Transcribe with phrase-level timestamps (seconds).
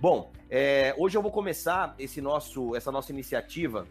[0.00, 3.86] Bom, é, hoje eu vou começar esse nosso, essa nossa iniciativa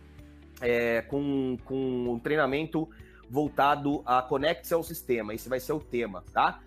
[0.60, 2.90] é, com, com um treinamento
[3.30, 5.36] voltado a conecte-se ao sistema.
[5.36, 6.62] Esse vai ser o tema, tá?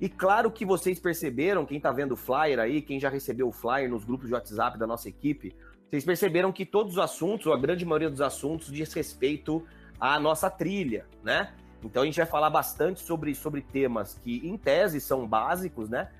[0.00, 3.52] E claro que vocês perceberam, quem está vendo o flyer aí, quem já recebeu o
[3.52, 5.54] flyer nos grupos de WhatsApp da nossa equipe,
[5.88, 9.64] vocês perceberam que todos os assuntos, ou a grande maioria dos assuntos, diz respeito
[10.00, 11.54] à nossa trilha, né?
[11.84, 16.10] Então a gente vai falar bastante sobre, sobre temas que, em tese, são básicos, né?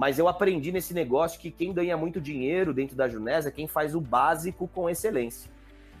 [0.00, 3.68] Mas eu aprendi nesse negócio que quem ganha muito dinheiro dentro da Junés é quem
[3.68, 5.50] faz o básico com excelência.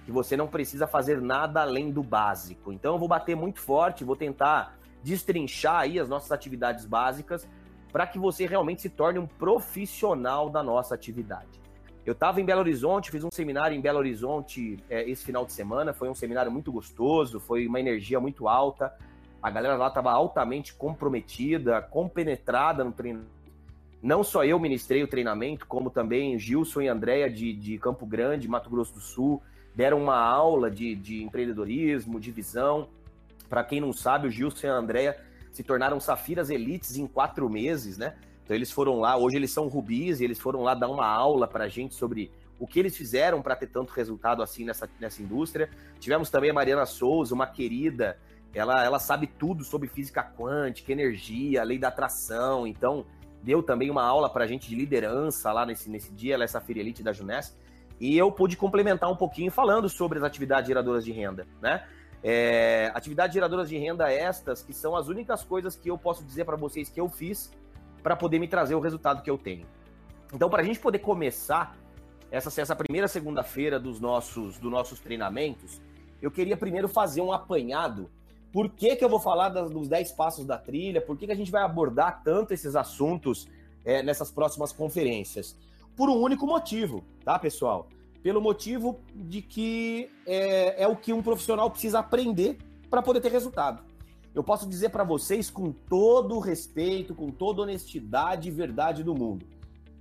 [0.06, 2.72] Que você não precisa fazer nada além do básico.
[2.72, 7.46] Então eu vou bater muito forte, vou tentar destrinchar aí as nossas atividades básicas
[7.92, 11.60] para que você realmente se torne um profissional da nossa atividade.
[12.06, 15.52] Eu estava em Belo Horizonte, fiz um seminário em Belo Horizonte é, esse final de
[15.52, 15.92] semana.
[15.92, 18.96] Foi um seminário muito gostoso, foi uma energia muito alta.
[19.42, 23.39] A galera lá estava altamente comprometida, compenetrada no treinamento.
[24.02, 28.48] Não só eu ministrei o treinamento, como também Gilson e Andréia de, de Campo Grande,
[28.48, 29.42] Mato Grosso do Sul,
[29.74, 32.88] deram uma aula de, de empreendedorismo, de visão.
[33.48, 35.16] Para quem não sabe, o Gilson e a Andréia
[35.52, 38.14] se tornaram Safiras Elites em quatro meses, né?
[38.42, 41.46] Então eles foram lá, hoje eles são rubis e eles foram lá dar uma aula
[41.46, 45.22] para a gente sobre o que eles fizeram para ter tanto resultado assim nessa, nessa
[45.22, 45.70] indústria.
[45.98, 48.18] Tivemos também a Mariana Souza, uma querida,
[48.52, 53.06] ela, ela sabe tudo sobre física quântica, energia, lei da atração, então
[53.42, 56.46] deu também uma aula para a gente de liderança lá nesse, nesse dia, ela é
[56.46, 57.56] essa Elite da Juness,
[57.98, 61.86] e eu pude complementar um pouquinho falando sobre as atividades geradoras de renda, né?
[62.22, 66.44] É, atividades geradoras de renda estas, que são as únicas coisas que eu posso dizer
[66.44, 67.50] para vocês que eu fiz
[68.02, 69.66] para poder me trazer o resultado que eu tenho.
[70.32, 71.76] Então, para a gente poder começar
[72.30, 75.80] essa, essa primeira segunda-feira dos nossos, dos nossos treinamentos,
[76.22, 78.10] eu queria primeiro fazer um apanhado.
[78.52, 81.00] Por que, que eu vou falar das, dos 10 passos da trilha?
[81.00, 83.48] Por que, que a gente vai abordar tanto esses assuntos
[83.84, 85.56] é, nessas próximas conferências?
[85.96, 87.88] Por um único motivo, tá, pessoal?
[88.22, 92.58] Pelo motivo de que é, é o que um profissional precisa aprender
[92.90, 93.90] para poder ter resultado
[94.34, 99.44] eu posso dizer para vocês com todo respeito, com toda honestidade e verdade do mundo.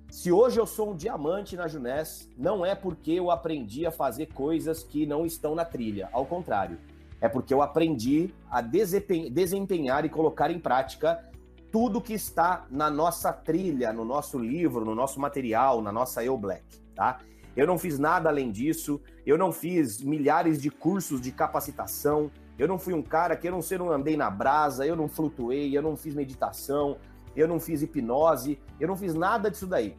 [0.10, 4.28] Se hoje eu sou um diamante na Junés, não é porque eu aprendi a fazer
[4.28, 6.10] coisas que não estão na trilha.
[6.12, 6.80] Ao contrário,
[7.22, 11.24] é porque eu aprendi a desempenhar e colocar em prática
[11.72, 16.38] tudo que está na nossa trilha, no nosso livro, no nosso material, na nossa Eu
[16.38, 16.64] Black,
[16.96, 17.20] tá?
[17.56, 22.68] Eu não fiz nada além disso, eu não fiz milhares de cursos de capacitação, eu
[22.68, 25.78] não fui um cara que eu não, sei, não andei na brasa, eu não flutuei,
[25.78, 26.98] eu não fiz meditação,
[27.36, 29.96] eu não fiz hipnose, eu não fiz nada disso daí.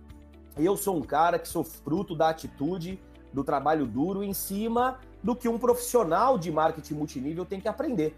[0.56, 3.00] Eu sou um cara que sou fruto da atitude,
[3.32, 8.16] do trabalho duro em cima do que um profissional de marketing multinível tem que aprender.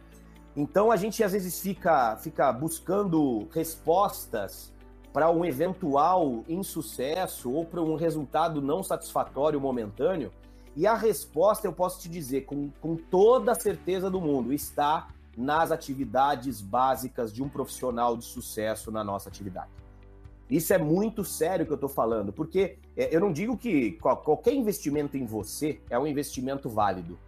[0.56, 4.72] Então a gente às vezes fica, fica buscando respostas
[5.12, 10.32] para um eventual insucesso ou para um resultado não satisfatório momentâneo
[10.74, 15.08] e a resposta, eu posso te dizer com, com toda a certeza do mundo, está
[15.36, 19.70] nas atividades básicas de um profissional de sucesso na nossa atividade.
[20.52, 24.52] Isso é muito sério que eu estou falando, porque é, eu não digo que qualquer
[24.52, 27.18] investimento em você é um investimento válido.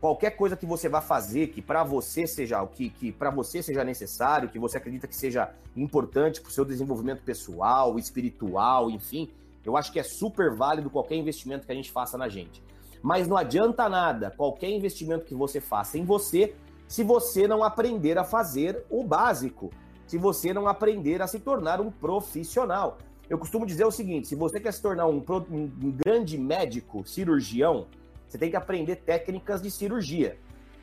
[0.00, 3.62] Qualquer coisa que você vá fazer que para você seja o que, que para você
[3.62, 9.28] seja necessário, que você acredita que seja importante para o seu desenvolvimento pessoal, espiritual, enfim,
[9.62, 12.64] eu acho que é super válido qualquer investimento que a gente faça na gente.
[13.02, 16.54] Mas não adianta nada qualquer investimento que você faça em você
[16.88, 19.70] se você não aprender a fazer o básico,
[20.10, 22.98] se você não aprender a se tornar um profissional.
[23.28, 27.86] Eu costumo dizer o seguinte: se você quer se tornar um, um grande médico, cirurgião,
[28.26, 30.36] você tem que aprender técnicas de cirurgia.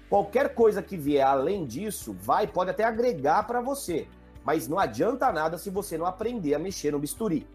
[0.09, 4.07] Qualquer coisa que vier além disso, vai, pode até agregar para você,
[4.45, 7.45] mas não adianta nada se você não aprender a mexer no bisturi.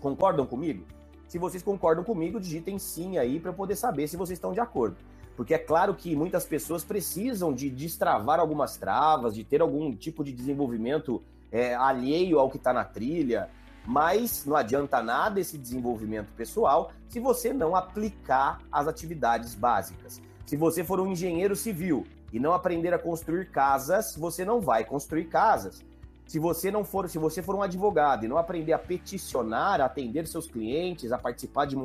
[0.00, 0.86] Concordam comigo?
[1.28, 4.60] Se vocês concordam comigo, digitem sim aí para eu poder saber se vocês estão de
[4.60, 4.96] acordo.
[5.36, 10.22] Porque é claro que muitas pessoas precisam de destravar algumas travas, de ter algum tipo
[10.22, 13.48] de desenvolvimento é, alheio ao que está na trilha,
[13.86, 20.20] mas não adianta nada esse desenvolvimento pessoal se você não aplicar as atividades básicas.
[20.46, 24.84] Se você for um engenheiro civil e não aprender a construir casas, você não vai
[24.84, 25.82] construir casas.
[26.26, 29.84] Se você não for, se você for um advogado e não aprender a peticionar, a
[29.84, 31.84] atender seus clientes, a participar de uma,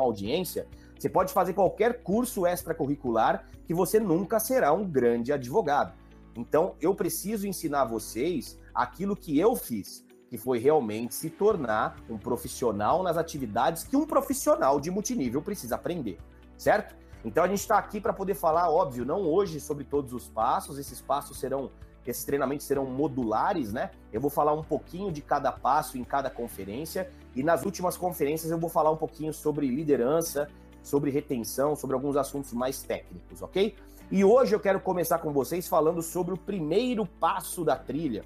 [0.00, 0.66] audiência,
[0.98, 5.92] você pode fazer qualquer curso extracurricular que você nunca será um grande advogado.
[6.34, 12.18] Então, eu preciso ensinar vocês aquilo que eu fiz, que foi realmente se tornar um
[12.18, 16.18] profissional nas atividades que um profissional de multinível precisa aprender,
[16.56, 16.94] certo?
[17.24, 20.78] Então a gente está aqui para poder falar, óbvio, não hoje sobre todos os passos,
[20.78, 21.70] esses passos serão
[22.06, 23.90] esses treinamentos serão modulares, né?
[24.10, 28.50] Eu vou falar um pouquinho de cada passo em cada conferência e nas últimas conferências
[28.50, 30.48] eu vou falar um pouquinho sobre liderança,
[30.82, 33.74] sobre retenção, sobre alguns assuntos mais técnicos, ok?
[34.10, 38.24] E hoje eu quero começar com vocês falando sobre o primeiro passo da trilha,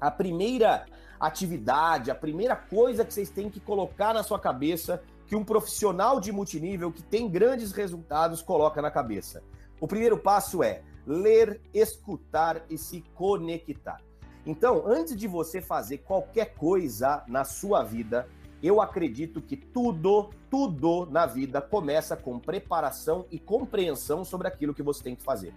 [0.00, 0.84] a primeira
[1.20, 6.18] atividade, a primeira coisa que vocês têm que colocar na sua cabeça que um profissional
[6.20, 9.42] de multinível que tem grandes resultados coloca na cabeça.
[9.80, 14.00] O primeiro passo é ler, escutar e se conectar.
[14.44, 18.28] Então, antes de você fazer qualquer coisa na sua vida,
[18.62, 24.82] eu acredito que tudo, tudo na vida começa com preparação e compreensão sobre aquilo que
[24.82, 25.52] você tem que fazer.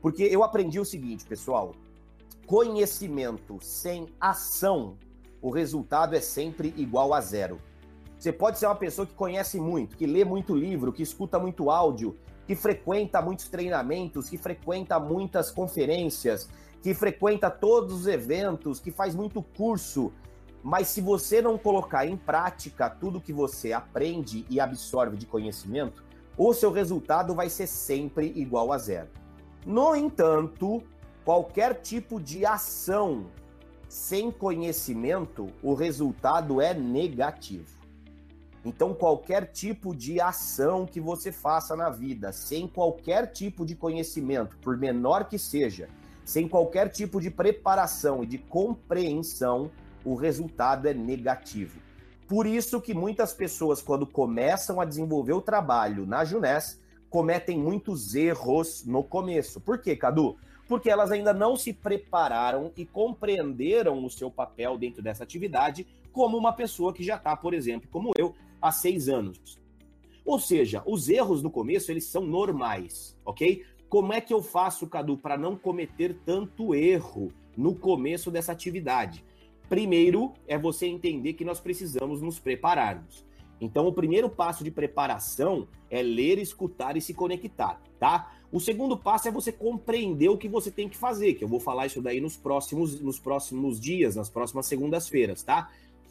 [0.00, 1.74] Porque eu aprendi o seguinte, pessoal:
[2.46, 4.96] conhecimento sem ação,
[5.42, 7.58] o resultado é sempre igual a zero.
[8.18, 11.70] Você pode ser uma pessoa que conhece muito, que lê muito livro, que escuta muito
[11.70, 12.16] áudio,
[12.46, 16.48] que frequenta muitos treinamentos, que frequenta muitas conferências,
[16.82, 20.12] que frequenta todos os eventos, que faz muito curso,
[20.62, 26.04] mas se você não colocar em prática tudo que você aprende e absorve de conhecimento,
[26.36, 29.08] o seu resultado vai ser sempre igual a zero.
[29.64, 30.82] No entanto,
[31.24, 33.26] qualquer tipo de ação
[33.90, 37.80] sem conhecimento, o resultado é negativo.
[38.64, 44.56] Então, qualquer tipo de ação que você faça na vida, sem qualquer tipo de conhecimento,
[44.58, 45.88] por menor que seja,
[46.24, 49.72] sem qualquer tipo de preparação e de compreensão,
[50.04, 51.80] o resultado é negativo.
[52.28, 58.14] Por isso que muitas pessoas, quando começam a desenvolver o trabalho na Junés, cometem muitos
[58.14, 59.60] erros no começo.
[59.60, 60.36] Por quê, Cadu?
[60.70, 66.38] porque elas ainda não se prepararam e compreenderam o seu papel dentro dessa atividade como
[66.38, 69.58] uma pessoa que já está, por exemplo, como eu, há seis anos.
[70.24, 73.64] Ou seja, os erros no começo, eles são normais, ok?
[73.88, 79.24] Como é que eu faço, Cadu, para não cometer tanto erro no começo dessa atividade?
[79.70, 83.24] Primeiro, é você entender que nós precisamos nos prepararmos.
[83.60, 88.32] Então, o primeiro passo de preparação é ler, escutar e se conectar, tá?
[88.50, 91.60] O segundo passo é você compreender o que você tem que fazer, que eu vou
[91.60, 95.70] falar isso daí nos próximos, nos próximos dias, nas próximas segundas-feiras, tá?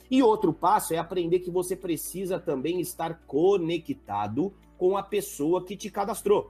[0.09, 5.75] E outro passo é aprender que você precisa também estar conectado com a pessoa que
[5.75, 6.49] te cadastrou.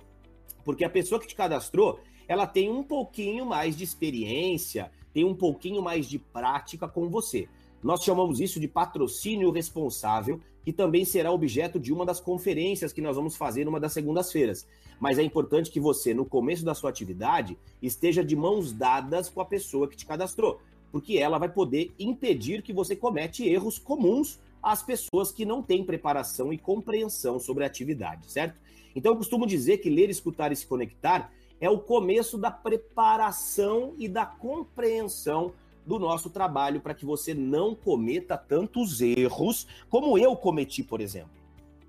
[0.64, 5.36] Porque a pessoa que te cadastrou, ela tem um pouquinho mais de experiência, tem um
[5.36, 7.48] pouquinho mais de prática com você.
[7.82, 13.02] Nós chamamos isso de patrocínio responsável, que também será objeto de uma das conferências que
[13.02, 14.68] nós vamos fazer numa das segundas-feiras.
[15.00, 19.40] Mas é importante que você, no começo da sua atividade, esteja de mãos dadas com
[19.40, 20.60] a pessoa que te cadastrou,
[20.92, 25.86] porque ela vai poder impedir que você comete erros comuns às pessoas que não têm
[25.86, 28.60] preparação e compreensão sobre a atividade, certo?
[28.94, 33.94] Então eu costumo dizer que ler, escutar e se conectar é o começo da preparação
[33.98, 35.54] e da compreensão
[35.86, 41.32] do nosso trabalho para que você não cometa tantos erros como eu cometi, por exemplo.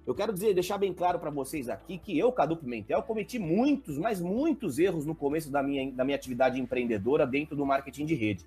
[0.06, 3.98] Eu quero dizer, deixar bem claro para vocês aqui que eu, Cadu Pimentel, cometi muitos,
[3.98, 8.14] mas muitos erros no começo da minha, da minha atividade empreendedora dentro do marketing de
[8.14, 8.44] rede.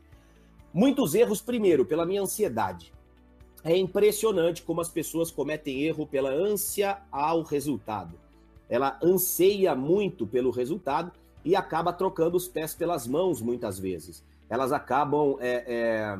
[0.73, 2.91] Muitos erros, primeiro, pela minha ansiedade.
[3.63, 8.22] É impressionante como as pessoas cometem erro pela ânsia ao resultado.
[8.69, 11.11] Ela anseia muito pelo resultado
[11.43, 14.23] e acaba trocando os pés pelas mãos muitas vezes
[14.53, 16.19] elas acabam é, é,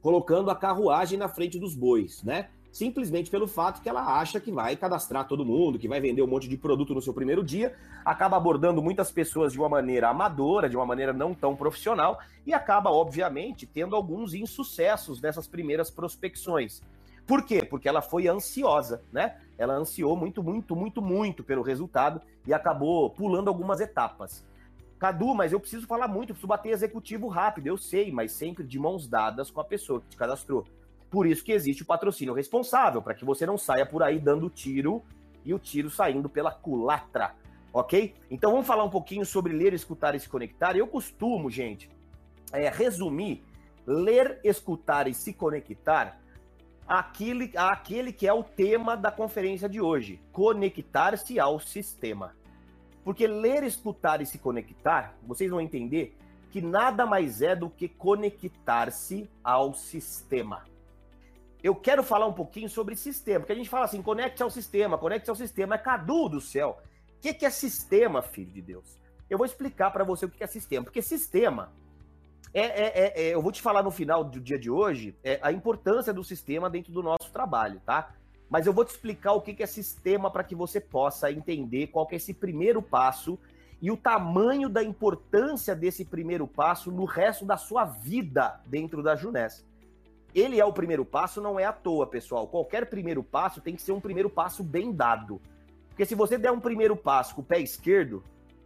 [0.00, 2.48] colocando a carruagem na frente dos bois, né?
[2.72, 6.26] Simplesmente pelo fato que ela acha que vai cadastrar todo mundo, que vai vender um
[6.26, 10.68] monte de produto no seu primeiro dia, acaba abordando muitas pessoas de uma maneira amadora,
[10.68, 16.82] de uma maneira não tão profissional, e acaba, obviamente, tendo alguns insucessos nessas primeiras prospecções.
[17.26, 17.64] Por quê?
[17.64, 19.38] Porque ela foi ansiosa, né?
[19.56, 24.44] Ela ansiou muito, muito, muito, muito pelo resultado e acabou pulando algumas etapas.
[24.98, 27.66] Cadu, mas eu preciso falar muito, preciso bater executivo rápido.
[27.66, 30.64] Eu sei, mas sempre de mãos dadas com a pessoa que te cadastrou.
[31.10, 34.50] Por isso que existe o patrocínio responsável, para que você não saia por aí dando
[34.50, 35.02] tiro
[35.44, 37.34] e o tiro saindo pela culatra,
[37.72, 38.14] ok?
[38.30, 40.76] Então vamos falar um pouquinho sobre ler, escutar e se conectar.
[40.76, 41.88] Eu costumo, gente,
[42.52, 43.44] é, resumir
[43.86, 46.18] ler, escutar e se conectar
[46.86, 52.34] aquele, aquele que é o tema da conferência de hoje: conectar-se ao sistema.
[53.02, 56.16] Porque ler, escutar e se conectar, vocês vão entender
[56.50, 60.64] que nada mais é do que conectar-se ao sistema.
[61.62, 64.98] Eu quero falar um pouquinho sobre sistema, porque a gente fala assim, conecte ao sistema,
[64.98, 65.74] conecte ao sistema.
[65.74, 66.78] É Cadu do céu.
[67.16, 68.98] O que, é sistema, filho de Deus?
[69.28, 71.72] Eu vou explicar para você o que é sistema, porque sistema
[72.54, 75.40] é, é, é, é, eu vou te falar no final do dia de hoje é,
[75.42, 78.14] a importância do sistema dentro do nosso trabalho, tá?
[78.48, 82.06] Mas eu vou te explicar o que é sistema para que você possa entender qual
[82.12, 83.36] é esse primeiro passo
[83.82, 89.16] e o tamanho da importância desse primeiro passo no resto da sua vida dentro da
[89.16, 89.66] Junés.
[90.32, 92.46] Ele é o primeiro passo, não é à toa, pessoal.
[92.46, 95.40] Qualquer primeiro passo tem que ser um primeiro passo bem dado.
[95.88, 98.22] Porque se você der um primeiro passo com o pé esquerdo,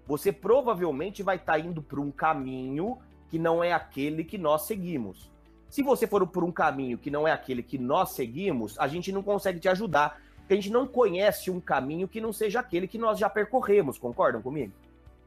[0.07, 4.63] você provavelmente vai estar tá indo por um caminho que não é aquele que nós
[4.63, 5.31] seguimos.
[5.69, 9.13] Se você for por um caminho que não é aquele que nós seguimos, a gente
[9.13, 12.89] não consegue te ajudar, porque a gente não conhece um caminho que não seja aquele
[12.89, 14.73] que nós já percorremos, concordam comigo?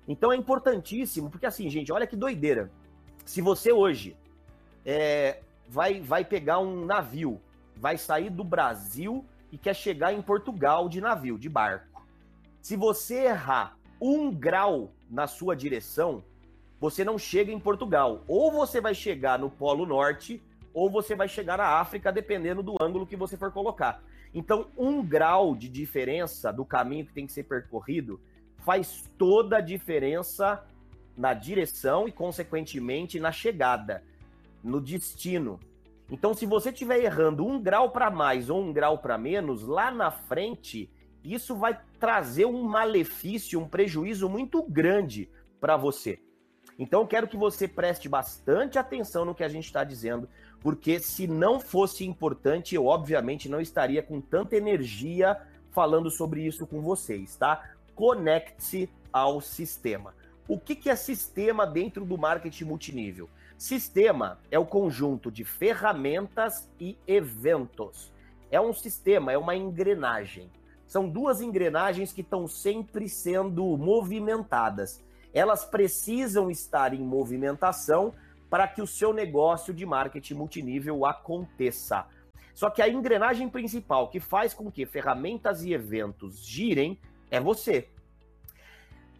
[0.07, 2.71] Então é importantíssimo, porque assim, gente, olha que doideira.
[3.23, 4.17] Se você hoje
[4.83, 7.39] é, vai, vai pegar um navio,
[7.75, 12.03] vai sair do Brasil e quer chegar em Portugal de navio, de barco.
[12.61, 16.23] Se você errar um grau na sua direção,
[16.81, 18.23] você não chega em Portugal.
[18.27, 20.41] Ou você vai chegar no Polo Norte,
[20.73, 24.03] ou você vai chegar na África, dependendo do ângulo que você for colocar.
[24.33, 28.19] Então, um grau de diferença do caminho que tem que ser percorrido
[28.65, 30.65] faz toda a diferença
[31.15, 34.03] na direção e, consequentemente, na chegada,
[34.63, 35.59] no destino.
[36.09, 39.91] Então, se você estiver errando um grau para mais ou um grau para menos, lá
[39.91, 40.89] na frente,
[41.23, 46.19] isso vai trazer um malefício, um prejuízo muito grande para você.
[46.81, 50.27] Então, quero que você preste bastante atenção no que a gente está dizendo,
[50.61, 56.65] porque se não fosse importante, eu obviamente não estaria com tanta energia falando sobre isso
[56.65, 57.69] com vocês, tá?
[57.93, 60.15] Conecte-se ao sistema.
[60.47, 63.29] O que, que é sistema dentro do marketing multinível?
[63.59, 68.11] Sistema é o conjunto de ferramentas e eventos.
[68.49, 70.49] É um sistema, é uma engrenagem.
[70.87, 74.99] São duas engrenagens que estão sempre sendo movimentadas.
[75.33, 78.13] Elas precisam estar em movimentação
[78.49, 82.05] para que o seu negócio de marketing multinível aconteça.
[82.53, 87.87] Só que a engrenagem principal que faz com que ferramentas e eventos girem é você.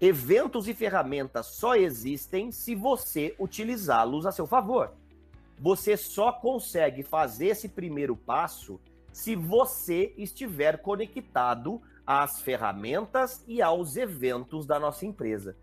[0.02, 4.92] Eventos e ferramentas só existem se você utilizá-los a seu favor.
[5.60, 8.82] Você só consegue fazer esse primeiro passo
[9.14, 15.56] se você estiver conectado às ferramentas e aos eventos da nossa empresa.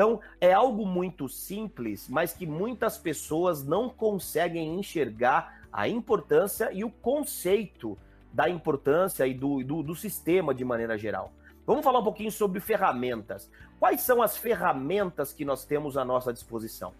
[0.00, 6.82] Então, é algo muito simples, mas que muitas pessoas não conseguem enxergar a importância e
[6.82, 7.98] o conceito
[8.32, 11.30] da importância e do, do, do sistema de maneira geral.
[11.66, 13.50] Vamos falar um pouquinho sobre ferramentas.
[13.78, 16.94] Quais são as ferramentas que nós temos à nossa disposição?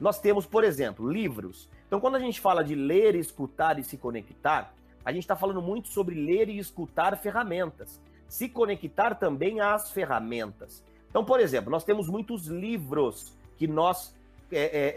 [0.00, 1.68] Nós temos, por exemplo, livros.
[1.86, 5.62] Então, quando a gente fala de ler, escutar e se conectar, a gente está falando
[5.62, 10.82] muito sobre ler e escutar ferramentas, se conectar também às ferramentas.
[11.10, 14.16] Então, por exemplo, nós temos muitos livros que nós
[14.52, 14.94] é, é,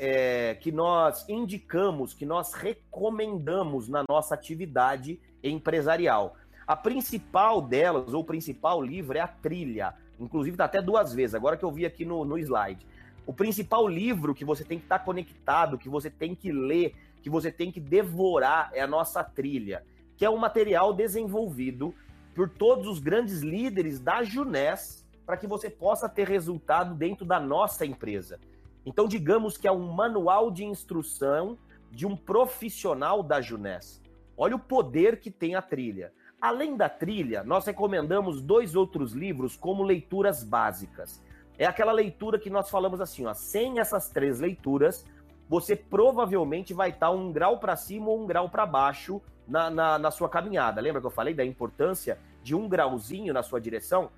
[0.51, 6.35] é, que nós indicamos, que nós recomendamos na nossa atividade empresarial.
[6.65, 9.93] A principal delas, ou o principal livro, é a trilha.
[10.19, 12.87] Inclusive, está até duas vezes, agora que eu vi aqui no, no slide.
[13.27, 16.95] O principal livro que você tem que estar tá conectado, que você tem que ler,
[17.21, 19.83] que você tem que devorar é a nossa trilha
[20.15, 21.93] que é um material desenvolvido
[22.33, 27.39] por todos os grandes líderes da Junés para que você possa ter resultado dentro da
[27.39, 28.39] nossa empresa.
[28.85, 31.57] Então, digamos que é um manual de instrução
[31.89, 34.01] de um profissional da Junés.
[34.35, 36.11] Olha o poder que tem a trilha.
[36.41, 41.21] Além da trilha, nós recomendamos dois outros livros como leituras básicas.
[41.57, 45.05] É aquela leitura que nós falamos assim, ó, sem essas três leituras,
[45.47, 49.99] você provavelmente vai estar um grau para cima ou um grau para baixo na, na,
[49.99, 50.81] na sua caminhada.
[50.81, 54.09] Lembra que eu falei da importância de um grauzinho na sua direção?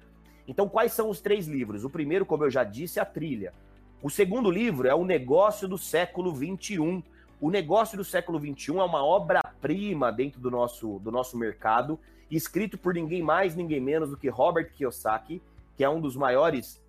[0.47, 1.83] Então, quais são os três livros?
[1.83, 3.53] O primeiro, como eu já disse, é a trilha.
[4.01, 7.03] O segundo livro é O Negócio do Século XXI.
[7.41, 11.99] O Negócio do Século XXI é uma obra-prima dentro do nosso, do nosso mercado,
[12.29, 15.41] escrito por ninguém mais, ninguém menos do que Robert Kiyosaki,
[15.75, 16.81] que é um dos maiores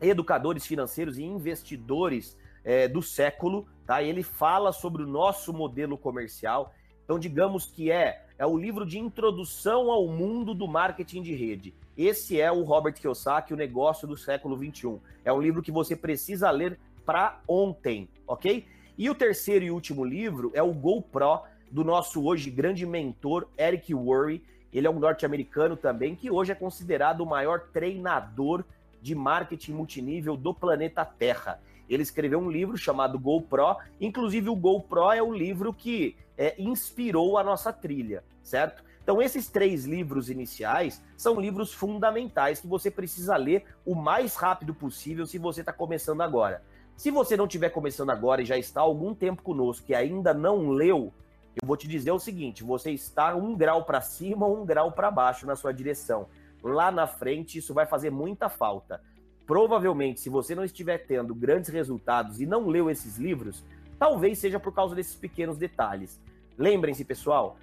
[0.00, 3.66] educadores financeiros e investidores é, do século.
[3.86, 4.02] Tá?
[4.02, 6.72] Ele fala sobre o nosso modelo comercial,
[7.10, 11.74] então, digamos que é, é o livro de introdução ao mundo do marketing de rede.
[11.94, 14.98] Esse é o Robert Kiyosaki, o negócio do século 21.
[15.22, 18.64] É um livro que você precisa ler para ontem, ok?
[18.96, 23.94] E o terceiro e último livro é o GoPro, do nosso hoje grande mentor, Eric
[23.94, 24.42] Worre.
[24.72, 28.64] Ele é um norte-americano também, que hoje é considerado o maior treinador
[29.02, 31.60] de marketing multinível do planeta Terra.
[31.90, 37.36] Ele escreveu um livro chamado GoPro, inclusive o GoPro é o livro que é, inspirou
[37.36, 38.84] a nossa trilha, certo?
[39.02, 44.72] Então, esses três livros iniciais são livros fundamentais que você precisa ler o mais rápido
[44.72, 46.62] possível se você está começando agora.
[46.96, 50.32] Se você não estiver começando agora e já está há algum tempo conosco e ainda
[50.32, 51.12] não leu,
[51.60, 54.92] eu vou te dizer o seguinte: você está um grau para cima ou um grau
[54.92, 56.28] para baixo na sua direção.
[56.62, 59.02] Lá na frente, isso vai fazer muita falta.
[59.50, 63.64] Provavelmente, se você não estiver tendo grandes resultados e não leu esses livros,
[63.98, 66.20] talvez seja por causa desses pequenos detalhes.
[66.56, 67.56] Lembrem-se, pessoal,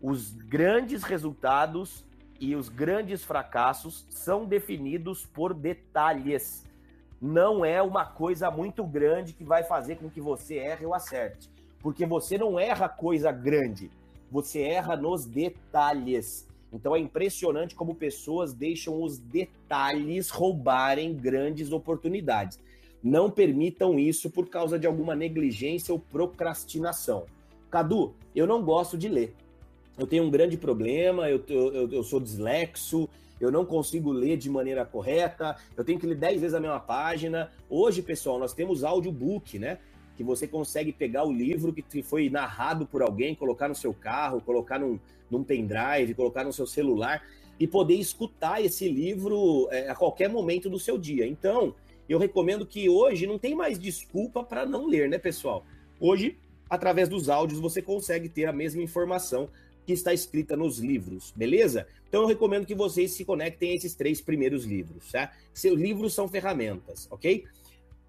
[0.00, 2.02] os grandes resultados
[2.40, 6.64] e os grandes fracassos são definidos por detalhes.
[7.20, 11.50] Não é uma coisa muito grande que vai fazer com que você erre ou acerte.
[11.80, 13.90] Porque você não erra coisa grande,
[14.30, 16.48] você erra nos detalhes.
[16.74, 22.58] Então é impressionante como pessoas deixam os detalhes roubarem grandes oportunidades.
[23.02, 27.26] Não permitam isso por causa de alguma negligência ou procrastinação.
[27.70, 29.34] Cadu, eu não gosto de ler.
[29.96, 33.08] Eu tenho um grande problema, eu, eu, eu sou dislexo,
[33.40, 36.80] eu não consigo ler de maneira correta, eu tenho que ler 10 vezes a mesma
[36.80, 37.52] página.
[37.68, 39.78] Hoje, pessoal, nós temos audiobook, né?
[40.16, 44.40] Que você consegue pegar o livro que foi narrado por alguém, colocar no seu carro,
[44.40, 44.98] colocar num,
[45.30, 47.22] num pendrive, colocar no seu celular
[47.58, 51.26] e poder escutar esse livro é, a qualquer momento do seu dia.
[51.26, 51.74] Então,
[52.08, 55.64] eu recomendo que hoje não tem mais desculpa para não ler, né, pessoal?
[55.98, 56.36] Hoje,
[56.68, 59.48] através dos áudios, você consegue ter a mesma informação
[59.86, 61.86] que está escrita nos livros, beleza?
[62.08, 65.32] Então eu recomendo que vocês se conectem a esses três primeiros livros, tá?
[65.52, 67.44] Seus livros são ferramentas, ok?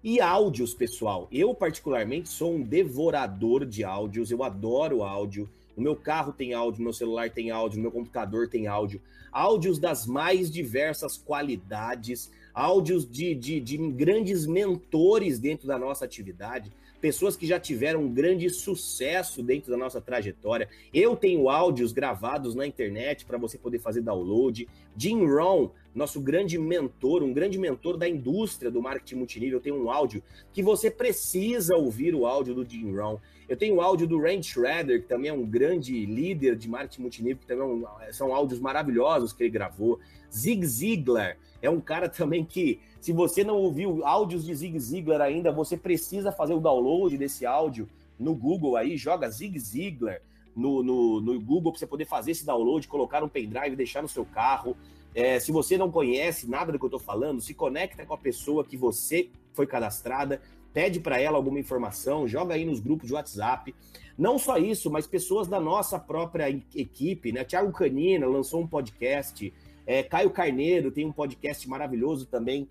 [0.08, 1.26] E áudios, pessoal.
[1.32, 5.48] Eu, particularmente, sou um devorador de áudios, eu adoro áudio.
[5.76, 9.02] No meu carro tem áudio, no meu celular tem áudio, no meu computador tem áudio.
[9.32, 16.70] Áudios das mais diversas qualidades, áudios de, de, de grandes mentores dentro da nossa atividade
[17.00, 20.68] pessoas que já tiveram um grande sucesso dentro da nossa trajetória.
[20.92, 24.68] Eu tenho áudios gravados na internet para você poder fazer download.
[24.96, 29.90] Jim Rohn, nosso grande mentor, um grande mentor da indústria do marketing multinível, tem um
[29.90, 30.22] áudio
[30.52, 33.16] que você precisa ouvir o áudio do Jim Rohn.
[33.48, 37.00] Eu tenho o áudio do Rand Schroeder, que também é um grande líder de marketing
[37.00, 39.98] multinível, que também é um, são áudios maravilhosos que ele gravou.
[40.30, 45.22] Zig Ziglar é um cara também que se você não ouviu áudios de Zig Ziglar
[45.22, 50.20] ainda, você precisa fazer o download desse áudio no Google aí, joga Zig Ziglar
[50.54, 54.08] no, no, no Google para você poder fazer esse download, colocar um pendrive, deixar no
[54.08, 54.76] seu carro.
[55.16, 58.18] É, se você não conhece nada do que eu estou falando, se conecta com a
[58.18, 60.42] pessoa que você foi cadastrada,
[60.74, 63.74] pede para ela alguma informação, joga aí nos grupos de WhatsApp.
[64.18, 67.44] Não só isso, mas pessoas da nossa própria equipe, né?
[67.44, 69.50] Tiago Canina lançou um podcast,
[69.86, 72.68] é, Caio Carneiro tem um podcast maravilhoso também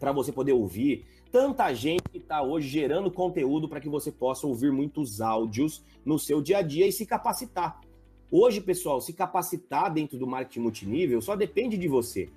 [0.00, 1.04] para você poder ouvir.
[1.30, 6.18] Tanta gente que está hoje gerando conteúdo para que você possa ouvir muitos áudios no
[6.18, 7.78] seu dia a dia e se capacitar.
[8.36, 12.28] Hoje, pessoal, se capacitar dentro do marketing multinível só depende de você.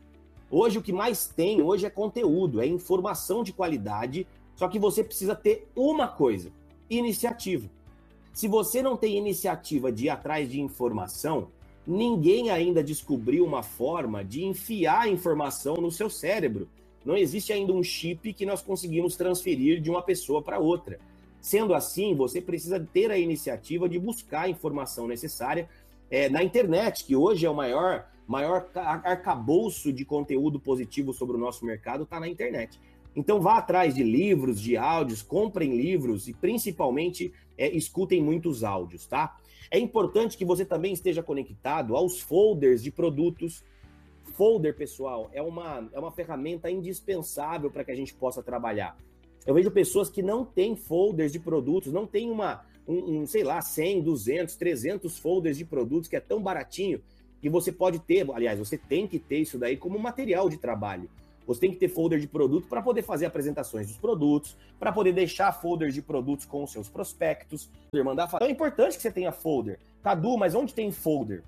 [0.47, 5.03] Hoje o que mais tem hoje é conteúdo, é informação de qualidade, só que você
[5.03, 6.51] precisa ter uma coisa:
[6.87, 7.67] iniciativa.
[8.31, 11.47] Se você não tem iniciativa de ir atrás de informação,
[11.87, 16.69] ninguém ainda descobriu uma forma de enfiar a informação no seu cérebro
[17.07, 20.99] não existe ainda um chip que nós conseguimos transferir de uma pessoa para outra.
[21.39, 25.69] Sendo assim, você precisa ter a iniciativa de buscar a informação necessária
[26.09, 31.39] é, na internet, que hoje é o maior, maior arcabouço de conteúdo positivo sobre o
[31.39, 32.79] nosso mercado, está na internet.
[33.15, 39.07] Então vá atrás de livros, de áudios, comprem livros e principalmente é, escutem muitos áudios,
[39.07, 39.35] tá?
[39.71, 43.63] É importante que você também esteja conectado aos folders de produtos
[44.37, 48.95] folder, pessoal, é uma, é uma ferramenta indispensável para que a gente possa trabalhar.
[49.47, 53.43] Eu vejo pessoas que não têm folders de produtos, não tem uma, um, um, sei
[53.43, 57.01] lá, 100, 200, 300 folders de produtos que é tão baratinho
[57.41, 61.09] que você pode ter, aliás, você tem que ter isso daí como material de trabalho.
[61.45, 65.13] Você tem que ter folder de produto para poder fazer apresentações dos produtos, para poder
[65.13, 67.69] deixar folder de produtos com os seus prospectos,
[68.03, 69.79] mandar Então é importante que você tenha folder.
[70.03, 71.43] Cadu, mas onde tem folder?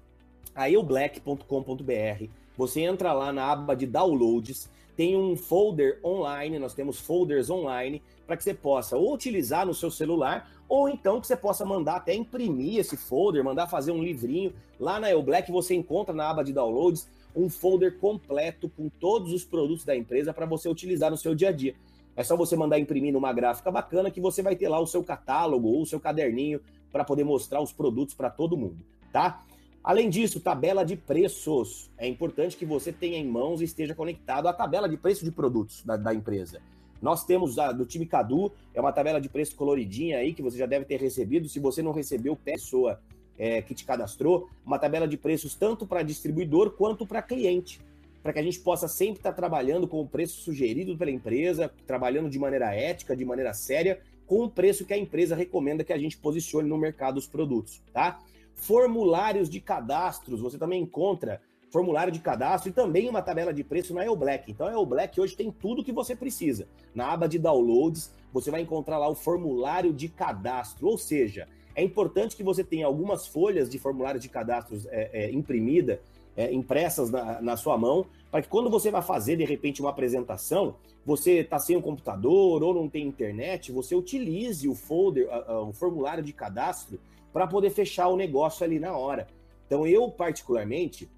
[0.56, 7.00] A eublack.com.br você entra lá na aba de downloads, tem um folder online, nós temos
[7.00, 11.36] folders online para que você possa ou utilizar no seu celular ou então que você
[11.36, 14.54] possa mandar até imprimir esse folder, mandar fazer um livrinho.
[14.80, 19.44] Lá na Black você encontra na aba de downloads um folder completo com todos os
[19.44, 21.76] produtos da empresa para você utilizar no seu dia a dia.
[22.16, 25.04] É só você mandar imprimir numa gráfica bacana que você vai ter lá o seu
[25.04, 28.78] catálogo ou o seu caderninho para poder mostrar os produtos para todo mundo,
[29.12, 29.44] tá?
[29.84, 31.90] Além disso, tabela de preços.
[31.98, 35.32] É importante que você tenha em mãos e esteja conectado à tabela de preço de
[35.32, 36.62] produtos da, da empresa.
[37.02, 40.58] Nós temos a do time Cadu, é uma tabela de preço coloridinha aí que você
[40.58, 41.48] já deve ter recebido.
[41.48, 43.00] Se você não recebeu, pessoa
[43.38, 47.80] é, que te cadastrou, uma tabela de preços tanto para distribuidor quanto para cliente,
[48.22, 51.72] para que a gente possa sempre estar tá trabalhando com o preço sugerido pela empresa,
[51.88, 55.94] trabalhando de maneira ética, de maneira séria, com o preço que a empresa recomenda que
[55.94, 58.20] a gente posicione no mercado os produtos, tá?
[58.60, 60.42] formulários de cadastros.
[60.42, 64.52] Você também encontra formulário de cadastro e também uma tabela de preço na EOBlack.
[64.52, 66.68] Então a EOBlack hoje tem tudo que você precisa.
[66.94, 71.84] Na aba de downloads, você vai encontrar lá o formulário de cadastro, ou seja, é
[71.84, 76.02] importante que você tenha algumas folhas de formulário de cadastros é, é, imprimida,
[76.36, 79.90] é, impressas na, na sua mão, para que quando você vai fazer, de repente, uma
[79.90, 85.28] apresentação, você está sem o um computador ou não tem internet, você utilize o folder,
[85.68, 87.00] o formulário de cadastro
[87.32, 89.28] para poder fechar o negócio ali na hora.
[89.66, 91.10] Então, eu, particularmente,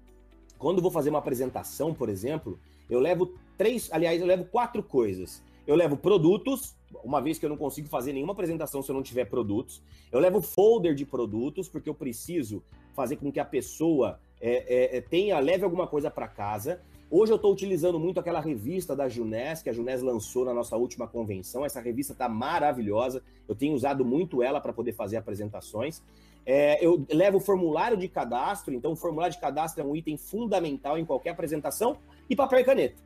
[0.62, 2.56] quando vou fazer uma apresentação, por exemplo,
[2.88, 5.42] eu levo três, aliás, eu levo quatro coisas.
[5.66, 9.02] Eu levo produtos, uma vez que eu não consigo fazer nenhuma apresentação se eu não
[9.02, 9.82] tiver produtos.
[10.12, 12.62] Eu levo folder de produtos, porque eu preciso
[12.94, 16.80] fazer com que a pessoa é, é, é tenha, leve alguma coisa para casa.
[17.10, 20.76] Hoje eu estou utilizando muito aquela revista da Junés, que a Junés lançou na nossa
[20.76, 21.66] última convenção.
[21.66, 23.20] Essa revista está maravilhosa.
[23.48, 26.00] Eu tenho usado muito ela para poder fazer apresentações.
[26.44, 30.16] É, eu levo o formulário de cadastro, então o formulário de cadastro é um item
[30.16, 31.96] fundamental em qualquer apresentação,
[32.28, 32.96] e papel e caneta.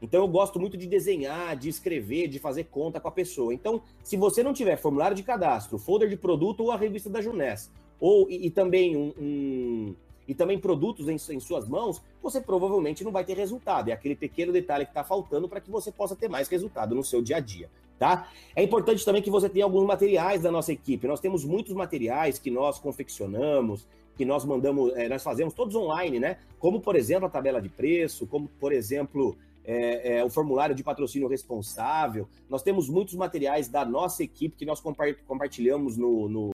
[0.00, 3.54] Então eu gosto muito de desenhar, de escrever, de fazer conta com a pessoa.
[3.54, 7.20] Então, se você não tiver formulário de cadastro, folder de produto ou a revista da
[7.22, 9.94] Junés, ou e, e também um, um
[10.28, 13.88] e também produtos em, em, suas mãos, você provavelmente não vai ter resultado.
[13.88, 17.04] É aquele pequeno detalhe que está faltando para que você possa ter mais resultado no
[17.04, 17.70] seu dia a dia.
[17.98, 18.28] Tá?
[18.54, 21.06] É importante também que você tenha alguns materiais da nossa equipe.
[21.06, 26.20] Nós temos muitos materiais que nós confeccionamos, que nós mandamos, é, nós fazemos todos online,
[26.20, 26.38] né?
[26.58, 30.82] Como, por exemplo, a tabela de preço, como, por exemplo, é, é, o formulário de
[30.82, 32.28] patrocínio responsável.
[32.48, 34.82] Nós temos muitos materiais da nossa equipe que nós
[35.26, 36.52] compartilhamos no, no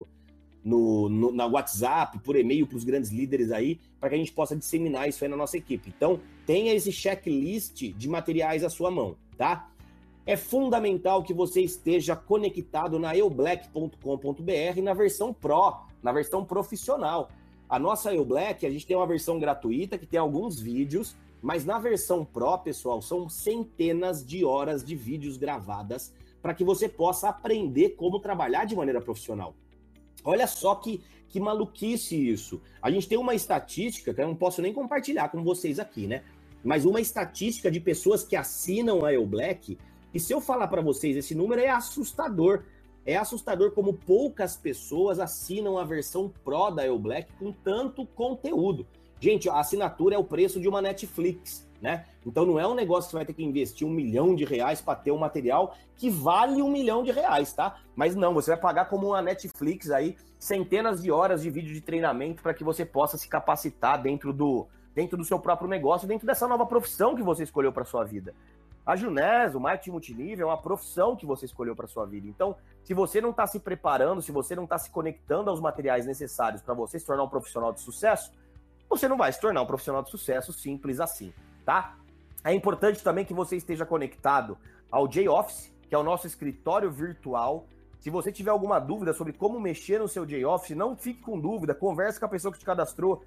[0.65, 4.33] no, no, na WhatsApp, por e-mail para os grandes líderes aí, para que a gente
[4.33, 5.93] possa disseminar isso aí na nossa equipe.
[5.95, 9.72] Então, tenha esse checklist de materiais à sua mão, tá?
[10.25, 17.29] É fundamental que você esteja conectado na eublack.com.br na versão Pro, na versão profissional.
[17.69, 21.79] A nossa EuBlack, a gente tem uma versão gratuita que tem alguns vídeos, mas na
[21.79, 27.91] versão Pro, pessoal, são centenas de horas de vídeos gravadas para que você possa aprender
[27.91, 29.55] como trabalhar de maneira profissional.
[30.25, 32.61] Olha só que, que maluquice isso.
[32.81, 36.23] A gente tem uma estatística, que eu não posso nem compartilhar com vocês aqui, né?
[36.63, 39.79] Mas uma estatística de pessoas que assinam a EuBlack,
[40.15, 42.65] e se eu falar para vocês, esse número é assustador.
[43.05, 48.87] É assustador como poucas pessoas assinam a versão Pro da EuBlack com tanto conteúdo.
[49.19, 52.05] Gente, a assinatura é o preço de uma Netflix né?
[52.25, 54.81] Então não é um negócio que você vai ter que investir um milhão de reais
[54.81, 57.81] para ter um material que vale um milhão de reais, tá?
[57.97, 61.81] Mas não, você vai pagar como uma Netflix aí centenas de horas de vídeo de
[61.81, 66.25] treinamento para que você possa se capacitar dentro do, dentro do seu próprio negócio, dentro
[66.25, 68.33] dessa nova profissão que você escolheu para sua vida.
[68.85, 72.27] A Junés, o marketing multinível, é uma profissão que você escolheu para sua vida.
[72.27, 76.05] Então, se você não está se preparando, se você não está se conectando aos materiais
[76.05, 78.33] necessários para você se tornar um profissional de sucesso,
[78.89, 81.33] você não vai se tornar um profissional de sucesso simples assim
[81.65, 81.97] tá?
[82.45, 84.59] É importante também que você esteja conectado
[84.91, 87.67] ao J-Office, que é o nosso escritório virtual.
[88.01, 91.75] Se você tiver alguma dúvida sobre como mexer no seu J-Office, não fique com dúvida,
[91.75, 93.23] converse com a pessoa que te cadastrou,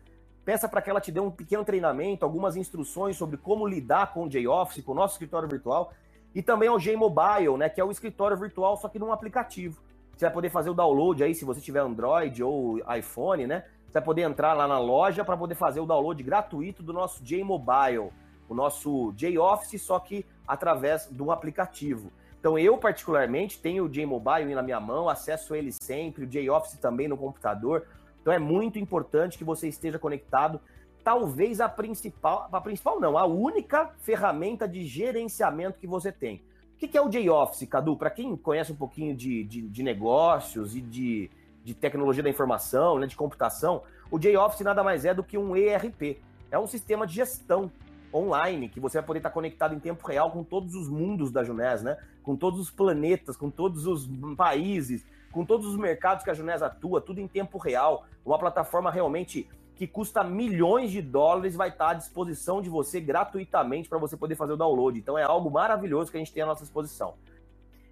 [0.45, 4.25] peça para que ela te dê um pequeno treinamento, algumas instruções sobre como lidar com
[4.25, 5.91] o J-Office, com o nosso escritório virtual,
[6.33, 9.81] e também ao J-Mobile, né, que é o escritório virtual, só que num aplicativo.
[10.15, 13.65] Você vai poder fazer o download aí, se você tiver Android ou iPhone, né?
[13.87, 17.21] Você vai poder entrar lá na loja para poder fazer o download gratuito do nosso
[17.23, 18.11] J-Mobile
[18.47, 22.11] o nosso J-Office, só que através do aplicativo.
[22.39, 27.07] Então, eu, particularmente, tenho o J-Mobile na minha mão, acesso ele sempre, o J-Office também
[27.07, 27.87] no computador.
[28.25, 30.59] Então, é muito importante que você esteja conectado.
[31.03, 36.41] Talvez a principal, a principal não, a única ferramenta de gerenciamento que você tem.
[36.73, 37.95] O que é o J-Office, Cadu?
[37.95, 41.29] Para quem conhece um pouquinho de, de, de negócios e de,
[41.63, 45.55] de tecnologia da informação, né, de computação, o J-Office nada mais é do que um
[45.55, 46.17] ERP.
[46.49, 47.71] É um sistema de gestão
[48.11, 51.43] online, que você vai poder estar conectado em tempo real com todos os mundos da
[51.43, 51.95] Junés, né?
[52.23, 56.61] Com todos os planetas, com todos os países, com todos os mercados que a Junés
[56.61, 58.05] atua, tudo em tempo real.
[58.25, 63.89] Uma plataforma realmente que custa milhões de dólares vai estar à disposição de você gratuitamente
[63.89, 64.97] para você poder fazer o download.
[64.97, 67.15] Então é algo maravilhoso que a gente tem à nossa disposição.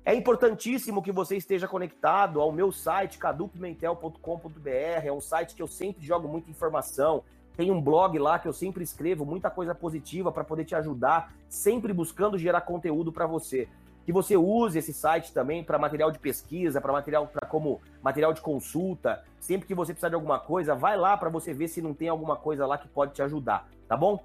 [0.06, 4.70] É importantíssimo que você esteja conectado ao meu site, cadupimentel.com.br.
[5.04, 7.26] É um site que eu sempre jogo muita informação,
[7.58, 11.34] tem um blog lá que eu sempre escrevo muita coisa positiva para poder te ajudar,
[11.50, 13.68] sempre buscando gerar conteúdo para você.
[14.06, 18.34] Que você use esse site também para material de pesquisa, para material para como material
[18.34, 19.24] de consulta.
[19.40, 22.10] Sempre que você precisar de alguma coisa, vai lá para você ver se não tem
[22.10, 24.24] alguma coisa lá que pode te ajudar, tá bom?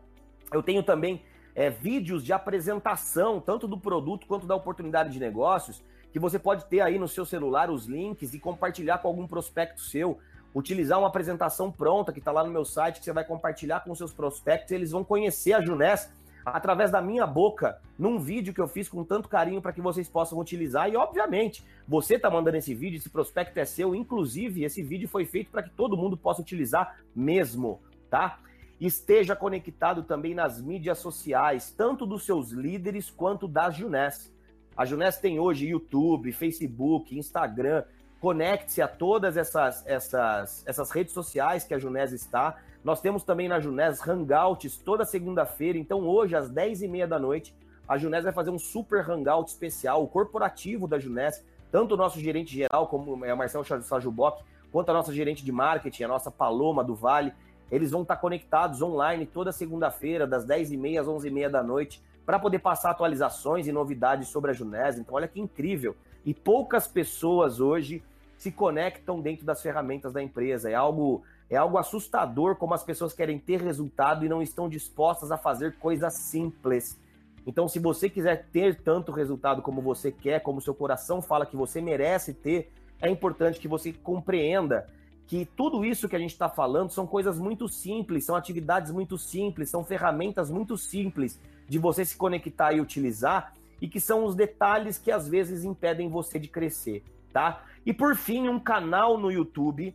[0.52, 1.22] Eu tenho também
[1.54, 6.64] é, vídeos de apresentação, tanto do produto quanto da oportunidade de negócios, que você pode
[6.66, 10.18] ter aí no seu celular os links e compartilhar com algum prospecto seu
[10.54, 13.94] utilizar uma apresentação pronta que está lá no meu site, que você vai compartilhar com
[13.94, 16.10] seus prospectos, eles vão conhecer a Junés
[16.44, 20.08] através da minha boca, num vídeo que eu fiz com tanto carinho para que vocês
[20.08, 20.88] possam utilizar.
[20.88, 23.94] E, obviamente, você está mandando esse vídeo, esse prospecto é seu.
[23.94, 28.38] Inclusive, esse vídeo foi feito para que todo mundo possa utilizar mesmo, tá?
[28.80, 34.32] Esteja conectado também nas mídias sociais, tanto dos seus líderes quanto das Junés.
[34.76, 37.82] A Junés tem hoje YouTube, Facebook, Instagram,
[38.20, 42.56] Conecte-se a todas essas, essas, essas redes sociais que a Junés está.
[42.88, 45.76] Nós temos também na Junés Hangouts toda segunda-feira.
[45.76, 47.54] Então, hoje, às 10h30 da noite,
[47.86, 51.44] a Junés vai fazer um super hangout especial, o corporativo da Junés.
[51.70, 55.52] Tanto o nosso gerente geral, como é o Marcelo Sajubok, quanto a nossa gerente de
[55.52, 57.34] marketing, a nossa Paloma do Vale.
[57.70, 62.60] Eles vão estar conectados online toda segunda-feira, das 10h30 às 11h30 da noite, para poder
[62.60, 64.98] passar atualizações e novidades sobre a Junés.
[64.98, 65.94] Então, olha que incrível.
[66.24, 68.02] E poucas pessoas hoje
[68.38, 70.70] se conectam dentro das ferramentas da empresa.
[70.70, 75.30] É algo, é algo assustador como as pessoas querem ter resultado e não estão dispostas
[75.30, 76.98] a fazer coisas simples.
[77.46, 81.56] Então, se você quiser ter tanto resultado como você quer, como seu coração fala que
[81.56, 84.86] você merece ter, é importante que você compreenda
[85.26, 89.16] que tudo isso que a gente está falando são coisas muito simples, são atividades muito
[89.16, 94.34] simples, são ferramentas muito simples de você se conectar e utilizar, e que são os
[94.34, 97.62] detalhes que às vezes impedem você de crescer, tá?
[97.84, 99.94] E por fim, um canal no YouTube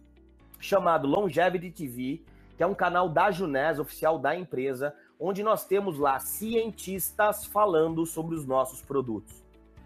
[0.64, 2.22] chamado Longevity TV,
[2.56, 8.06] que é um canal da Junés, oficial da empresa, onde nós temos lá cientistas falando
[8.06, 9.44] sobre os nossos produtos.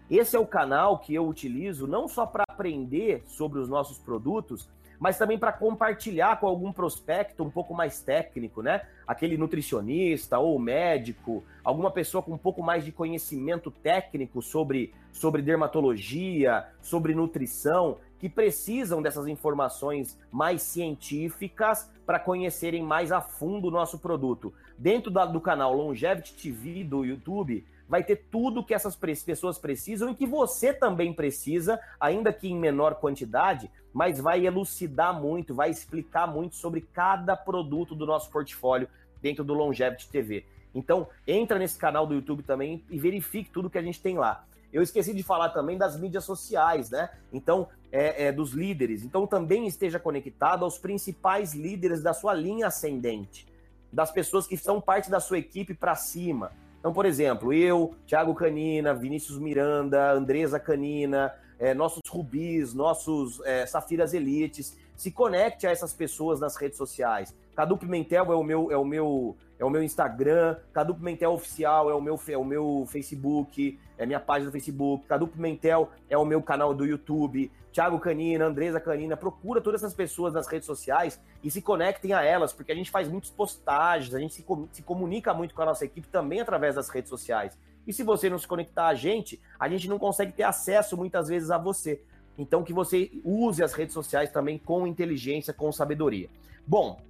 [0.08, 4.70] Esse é o canal que eu utilizo não só para aprender sobre os nossos produtos,
[4.98, 8.82] mas também para compartilhar com algum prospecto um pouco mais técnico, né?
[9.06, 15.40] Aquele nutricionista ou médico, alguma pessoa com um pouco mais de conhecimento técnico sobre, sobre
[15.42, 23.70] dermatologia, sobre nutrição, que precisam dessas informações mais científicas para conhecerem mais a fundo o
[23.70, 24.52] nosso produto.
[24.76, 30.10] Dentro da, do canal Longevity TV do YouTube, vai ter tudo que essas pessoas precisam
[30.10, 35.70] e que você também precisa, ainda que em menor quantidade, mas vai elucidar muito, vai
[35.70, 38.88] explicar muito sobre cada produto do nosso portfólio
[39.22, 40.44] dentro do Longevity TV.
[40.74, 44.44] Então, entra nesse canal do YouTube também e verifique tudo que a gente tem lá.
[44.70, 47.08] Eu esqueci de falar também das mídias sociais, né?
[47.32, 49.02] Então, é, é, dos líderes.
[49.02, 53.46] Então, também esteja conectado aos principais líderes da sua linha ascendente,
[53.90, 56.52] das pessoas que são parte da sua equipe para cima.
[56.78, 63.66] Então, por exemplo, eu, Thiago Canina, Vinícius Miranda, Andresa Canina, é, nossos rubis, nossos é,
[63.66, 67.34] safiras elites, se conecte a essas pessoas nas redes sociais.
[67.54, 71.90] Cadu Pimentel é o meu, é o meu, é o meu Instagram, Cadu Pimentel Oficial
[71.90, 76.16] é o meu, é o meu Facebook, é minha página do Facebook, Cadu Pimentel é
[76.16, 80.66] o meu canal do YouTube, Thiago Canina, Andresa Canina, procura todas essas pessoas nas redes
[80.66, 84.44] sociais e se conectem a elas, porque a gente faz muitas postagens, a gente se,
[84.72, 87.56] se comunica muito com a nossa equipe também através das redes sociais.
[87.86, 91.28] E se você não se conectar a gente, a gente não consegue ter acesso muitas
[91.28, 92.02] vezes a você.
[92.36, 96.28] Então que você use as redes sociais também com inteligência, com sabedoria.
[96.66, 97.00] Bom,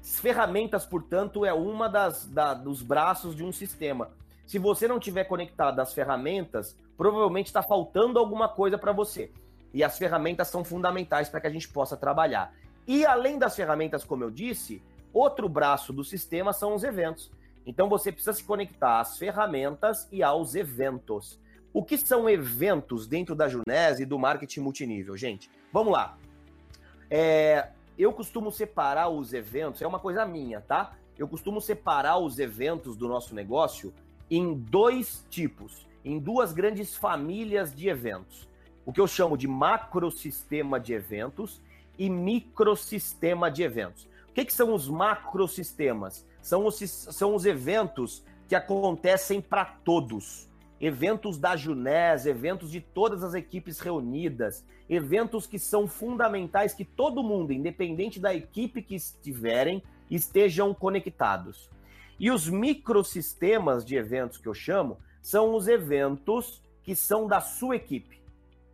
[0.00, 4.12] ferramentas, portanto, é uma das da, dos braços de um sistema.
[4.46, 9.30] Se você não tiver conectado às ferramentas, provavelmente está faltando alguma coisa para você.
[9.74, 12.54] E as ferramentas são fundamentais para que a gente possa trabalhar.
[12.86, 14.80] E além das ferramentas, como eu disse,
[15.12, 17.30] outro braço do sistema são os eventos.
[17.66, 21.40] Então você precisa se conectar às ferramentas e aos eventos.
[21.72, 25.50] O que são eventos dentro da Junese e do marketing multinível, gente?
[25.72, 26.16] Vamos lá.
[27.10, 30.94] É, eu costumo separar os eventos, é uma coisa minha, tá?
[31.18, 33.92] Eu costumo separar os eventos do nosso negócio
[34.30, 38.48] em dois tipos, em duas grandes famílias de eventos.
[38.86, 41.60] O que eu chamo de macrosistema de eventos
[41.98, 44.08] e microsistema de eventos.
[44.28, 46.26] O que, que são os macrosistemas?
[46.42, 50.48] São os, são os eventos que acontecem para todos.
[50.80, 57.22] Eventos da Junés, eventos de todas as equipes reunidas, eventos que são fundamentais que todo
[57.22, 61.70] mundo, independente da equipe que estiverem, estejam conectados.
[62.18, 67.76] E os microsistemas de eventos que eu chamo são os eventos que são da sua
[67.76, 68.23] equipe.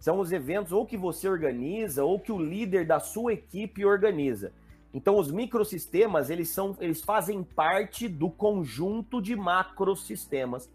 [0.01, 4.51] São os eventos ou que você organiza ou que o líder da sua equipe organiza.
[4.93, 10.71] Então os microsistemas, eles são eles fazem parte do conjunto de macrosistemas.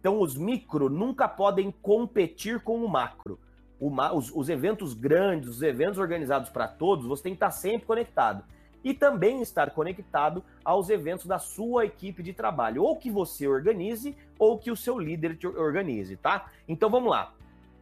[0.00, 3.38] Então os micro nunca podem competir com o macro.
[3.78, 7.86] O, os, os eventos grandes, os eventos organizados para todos, você tem que estar sempre
[7.86, 8.42] conectado
[8.82, 14.16] e também estar conectado aos eventos da sua equipe de trabalho, ou que você organize,
[14.38, 16.50] ou que o seu líder te organize, tá?
[16.66, 17.34] Então vamos lá.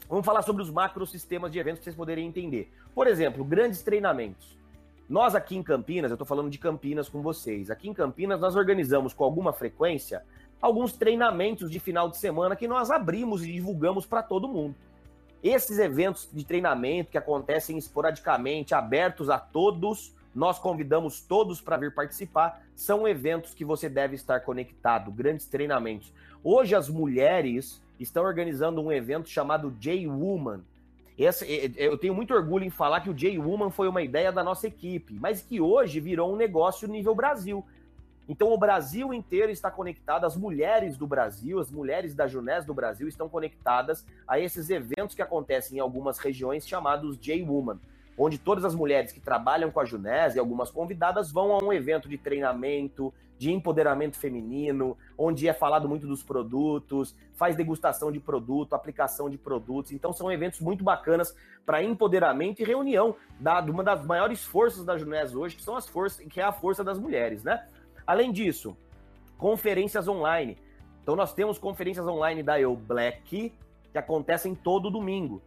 [0.08, 2.72] Vamos falar sobre os macrosistemas de eventos para vocês poderem entender.
[2.94, 4.56] Por exemplo, grandes treinamentos.
[5.08, 8.56] Nós aqui em Campinas, eu estou falando de Campinas com vocês, aqui em Campinas nós
[8.56, 10.22] organizamos com alguma frequência
[10.60, 14.74] alguns treinamentos de final de semana que nós abrimos e divulgamos para todo mundo.
[15.42, 21.94] Esses eventos de treinamento que acontecem esporadicamente, abertos a todos, nós convidamos todos para vir
[21.94, 22.62] participar.
[22.74, 26.12] São eventos que você deve estar conectado, grandes treinamentos.
[26.42, 30.60] Hoje as mulheres estão organizando um evento chamado J-Woman.
[31.76, 35.14] eu tenho muito orgulho em falar que o J-Woman foi uma ideia da nossa equipe,
[35.14, 37.64] mas que hoje virou um negócio nível Brasil.
[38.28, 42.74] Então o Brasil inteiro está conectado, as mulheres do Brasil, as mulheres da Junés do
[42.74, 47.80] Brasil estão conectadas a esses eventos que acontecem em algumas regiões chamados J-Woman,
[48.18, 51.72] onde todas as mulheres que trabalham com a Junés e algumas convidadas vão a um
[51.72, 58.18] evento de treinamento, de empoderamento feminino, onde é falado muito dos produtos, faz degustação de
[58.18, 59.92] produto, aplicação de produtos.
[59.92, 64.98] Então são eventos muito bacanas para empoderamento e reunião da, uma das maiores forças da
[64.98, 67.64] Junés hoje, que são as forças, que é a força das mulheres, né?
[68.04, 68.76] Além disso,
[69.36, 70.58] conferências online.
[71.02, 73.52] Então nós temos conferências online da Eu Black
[73.92, 75.40] que acontecem todo domingo.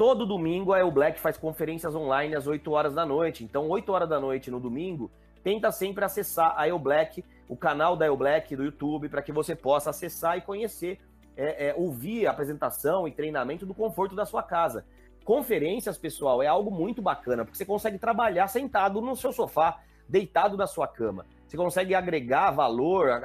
[0.00, 3.44] Todo domingo a Eu Black faz conferências online às 8 horas da noite.
[3.44, 5.10] Então, 8 horas da noite no domingo,
[5.44, 9.30] tenta sempre acessar a Eu Black, o canal da Eu Black do YouTube, para que
[9.30, 10.98] você possa acessar e conhecer,
[11.36, 14.86] é, é, ouvir a apresentação e treinamento do conforto da sua casa.
[15.22, 20.56] Conferências, pessoal, é algo muito bacana, porque você consegue trabalhar sentado no seu sofá, deitado
[20.56, 21.26] na sua cama.
[21.46, 23.20] Você consegue agregar valor,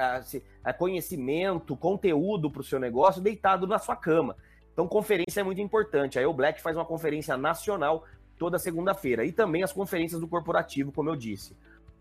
[0.78, 4.36] conhecimento, conteúdo para o seu negócio deitado na sua cama.
[4.76, 6.20] Então, conferência é muito importante.
[6.20, 8.04] A o Black faz uma conferência nacional
[8.38, 9.24] toda segunda-feira.
[9.24, 11.56] E também as conferências do corporativo, como eu disse.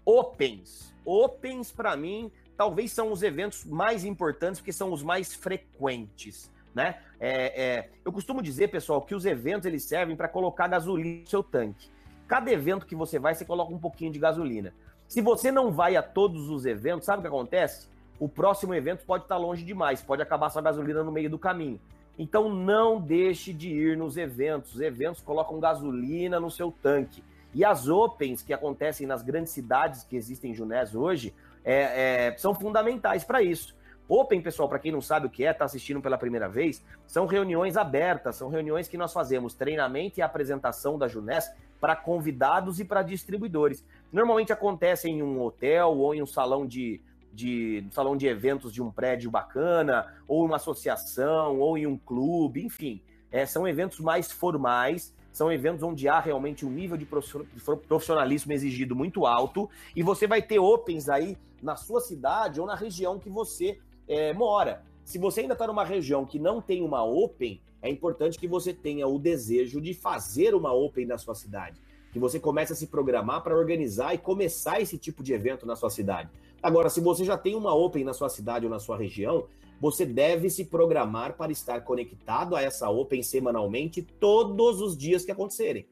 [0.05, 0.93] Opens.
[1.07, 6.51] Opens, para mim, talvez são os eventos mais importantes, porque são os mais frequentes.
[6.75, 6.99] Né?
[7.21, 11.29] É, é, eu costumo dizer, pessoal, que os eventos eles servem para colocar gasolina no
[11.29, 11.89] seu tanque.
[12.27, 14.75] Cada evento que você vai, você coloca um pouquinho de gasolina.
[15.07, 17.87] Se você não vai a todos os eventos, sabe o que acontece?
[18.19, 21.79] O próximo evento pode estar longe demais, pode acabar sua gasolina no meio do caminho.
[22.19, 24.75] Então não deixe de ir nos eventos.
[24.75, 27.23] Os eventos colocam gasolina no seu tanque.
[27.53, 32.37] E as Opens que acontecem nas grandes cidades que existem em Junés hoje é, é,
[32.37, 33.75] são fundamentais para isso.
[34.07, 37.25] Open, pessoal, para quem não sabe o que é, está assistindo pela primeira vez, são
[37.25, 41.51] reuniões abertas, são reuniões que nós fazemos treinamento e apresentação da Junés
[41.81, 43.85] para convidados e para distribuidores.
[44.13, 47.01] Normalmente acontece em um hotel ou em um salão de,
[47.35, 52.65] de salão de eventos de um prédio bacana, ou uma associação, ou em um clube,
[52.65, 53.03] enfim.
[53.31, 58.95] É, são eventos mais formais, são eventos onde há realmente um nível de profissionalismo exigido
[58.95, 63.29] muito alto, e você vai ter opens aí na sua cidade ou na região que
[63.29, 64.83] você é, mora.
[65.05, 68.73] Se você ainda está numa região que não tem uma Open, é importante que você
[68.73, 71.81] tenha o desejo de fazer uma Open na sua cidade.
[72.13, 75.75] Que você comece a se programar para organizar e começar esse tipo de evento na
[75.75, 76.31] sua cidade.
[76.65, 79.45] Agora, se você já tem uma Open na sua cidade ou na sua região,
[79.79, 85.31] você deve se programar para estar conectado a essa Open semanalmente todos os dias que
[85.31, 85.87] acontecerem.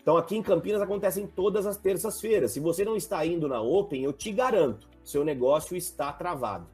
[0.00, 2.52] Então, aqui em Campinas acontecem todas as terças-feiras.
[2.52, 6.68] Se você não está indo na Open, eu te garanto, seu negócio está travado.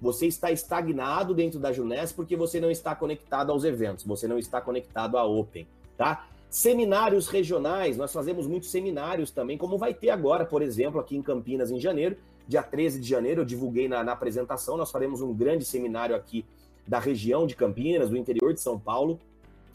[0.00, 4.38] Você está estagnado dentro da Junés porque você não está conectado aos eventos, você não
[4.38, 6.24] está conectado à Open, tá?
[6.48, 11.22] Seminários regionais, nós fazemos muitos seminários também, como vai ter agora, por exemplo, aqui em
[11.22, 12.16] Campinas, em janeiro,
[12.50, 16.44] dia 13 de janeiro, eu divulguei na, na apresentação, nós faremos um grande seminário aqui
[16.84, 19.20] da região de Campinas, do interior de São Paulo.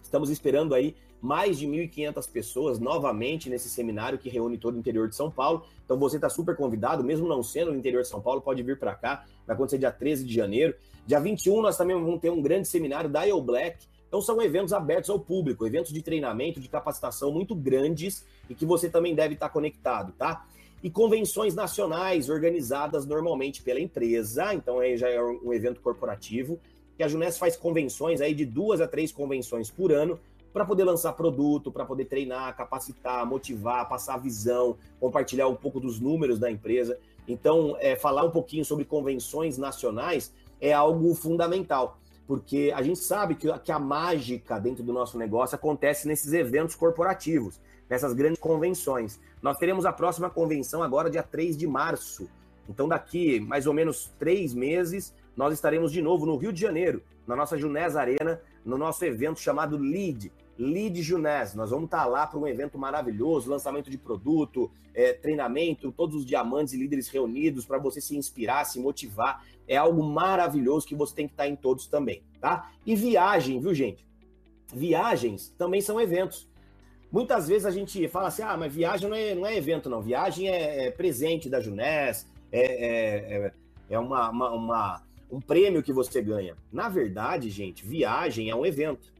[0.03, 5.07] Estamos esperando aí mais de 1.500 pessoas novamente nesse seminário que reúne todo o interior
[5.07, 5.63] de São Paulo.
[5.85, 8.77] Então você está super convidado, mesmo não sendo no interior de São Paulo, pode vir
[8.77, 9.23] para cá.
[9.47, 10.75] Vai acontecer dia 13 de janeiro.
[11.07, 13.85] Dia 21 nós também vamos ter um grande seminário da Eu Black.
[14.05, 18.65] Então são eventos abertos ao público, eventos de treinamento, de capacitação muito grandes e que
[18.65, 20.45] você também deve estar conectado, tá?
[20.85, 26.59] E convenções nacionais organizadas normalmente pela empresa, então aí já é um evento corporativo,
[26.95, 30.19] que a Juness faz convenções aí de duas a três convenções por ano
[30.53, 35.99] para poder lançar produto, para poder treinar, capacitar, motivar, passar visão, compartilhar um pouco dos
[35.99, 36.99] números da empresa.
[37.27, 40.31] Então, é, falar um pouquinho sobre convenções nacionais
[40.61, 45.55] é algo fundamental, porque a gente sabe que, que a mágica dentro do nosso negócio
[45.55, 47.59] acontece nesses eventos corporativos,
[47.89, 49.19] nessas grandes convenções.
[49.41, 52.29] Nós teremos a próxima convenção agora, dia 3 de março.
[52.67, 57.03] Então, daqui mais ou menos três meses, nós estaremos de novo no Rio de Janeiro,
[57.27, 61.53] na nossa Junés Arena, no nosso evento chamado LEAD, Lead Junés.
[61.53, 66.25] Nós vamos estar lá para um evento maravilhoso, lançamento de produto, é, treinamento, todos os
[66.25, 69.45] diamantes e líderes reunidos para você se inspirar, se motivar.
[69.67, 72.71] É algo maravilhoso que você tem que estar em todos também, tá?
[72.85, 74.05] E viagem, viu, gente?
[74.73, 76.47] Viagens também são eventos.
[77.15, 80.01] Muitas vezes a gente fala assim, ah, mas viagem não é, não é evento, não.
[80.01, 83.53] Viagem é, é presente da Junés, é, é, é,
[83.91, 86.57] é uma, uma, uma, um prêmio que você ganha.
[86.69, 89.13] Na verdade, gente, viagem é um evento.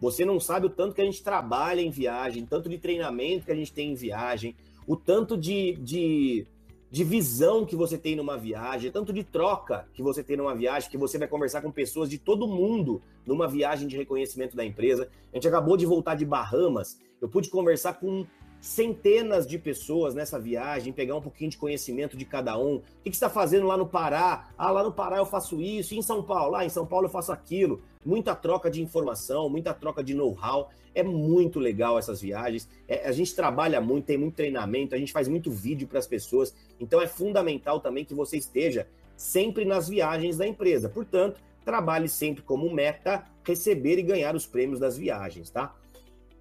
[0.00, 3.50] Você não sabe o tanto que a gente trabalha em viagem, tanto de treinamento que
[3.50, 4.54] a gente tem em viagem,
[4.86, 6.46] o tanto de, de,
[6.92, 10.88] de visão que você tem numa viagem, tanto de troca que você tem numa viagem,
[10.88, 15.08] que você vai conversar com pessoas de todo mundo numa viagem de reconhecimento da empresa.
[15.32, 18.26] A gente acabou de voltar de Bahamas, eu pude conversar com
[18.60, 22.76] centenas de pessoas nessa viagem, pegar um pouquinho de conhecimento de cada um.
[22.76, 24.50] O que, você está fazendo lá no Pará?
[24.58, 25.94] Ah, lá no Pará eu faço isso.
[25.94, 26.56] E em São Paulo?
[26.56, 27.80] Ah, em São Paulo eu faço aquilo.
[28.04, 30.70] Muita troca de informação, muita troca de know-how.
[30.94, 32.68] É muito legal essas viagens.
[32.86, 36.06] É, a gente trabalha muito, tem muito treinamento, a gente faz muito vídeo para as
[36.06, 36.54] pessoas.
[36.78, 40.88] Então é fundamental também que você esteja sempre nas viagens da empresa.
[40.88, 45.74] Portanto, trabalhe sempre como meta receber e ganhar os prêmios das viagens, tá?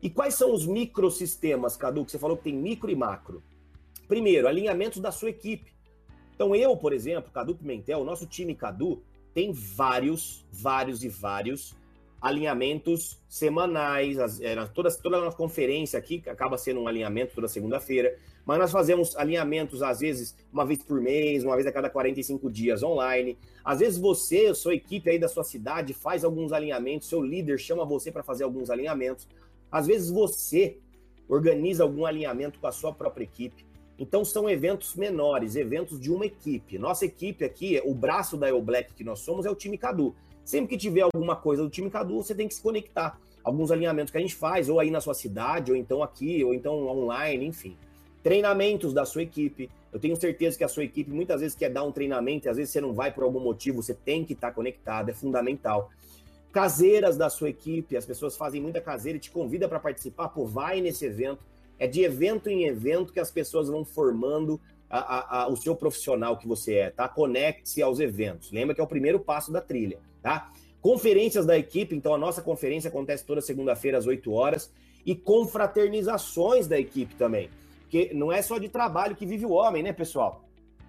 [0.01, 3.43] E quais são os microsistemas, Cadu, que você falou que tem micro e macro?
[4.07, 5.71] Primeiro, alinhamentos da sua equipe.
[6.33, 11.75] Então, eu, por exemplo, Cadu Pimentel, o nosso time Cadu, tem vários, vários e vários
[12.21, 14.19] alinhamentos semanais.
[14.19, 18.59] As, é, toda, toda a nossa conferência aqui acaba sendo um alinhamento toda segunda-feira, mas
[18.59, 22.83] nós fazemos alinhamentos, às vezes, uma vez por mês, uma vez a cada 45 dias
[22.83, 23.37] online.
[23.63, 27.85] Às vezes você, sua equipe aí da sua cidade, faz alguns alinhamentos, seu líder chama
[27.85, 29.27] você para fazer alguns alinhamentos.
[29.71, 30.77] Às vezes você
[31.27, 33.65] organiza algum alinhamento com a sua própria equipe.
[33.97, 36.77] Então são eventos menores, eventos de uma equipe.
[36.77, 40.15] Nossa equipe aqui, o braço da El Black que nós somos é o time Cadu.
[40.43, 43.19] Sempre que tiver alguma coisa do time Cadu, você tem que se conectar.
[43.43, 46.53] Alguns alinhamentos que a gente faz, ou aí na sua cidade, ou então aqui, ou
[46.53, 47.77] então online, enfim.
[48.21, 49.69] Treinamentos da sua equipe.
[49.93, 52.57] Eu tenho certeza que a sua equipe muitas vezes quer dar um treinamento, e às
[52.57, 55.89] vezes você não vai por algum motivo, você tem que estar conectado, é fundamental
[56.51, 60.45] caseiras da sua equipe, as pessoas fazem muita caseira e te convida para participar, pô,
[60.45, 61.39] vai nesse evento.
[61.79, 65.75] É de evento em evento que as pessoas vão formando a, a, a, o seu
[65.75, 67.07] profissional que você é, tá?
[67.07, 68.51] Conecte-se aos eventos.
[68.51, 70.51] Lembra que é o primeiro passo da trilha, tá?
[70.81, 74.71] Conferências da equipe, então a nossa conferência acontece toda segunda-feira às 8 horas
[75.05, 77.49] e confraternizações da equipe também.
[77.81, 80.43] Porque não é só de trabalho que vive o homem, né, pessoal?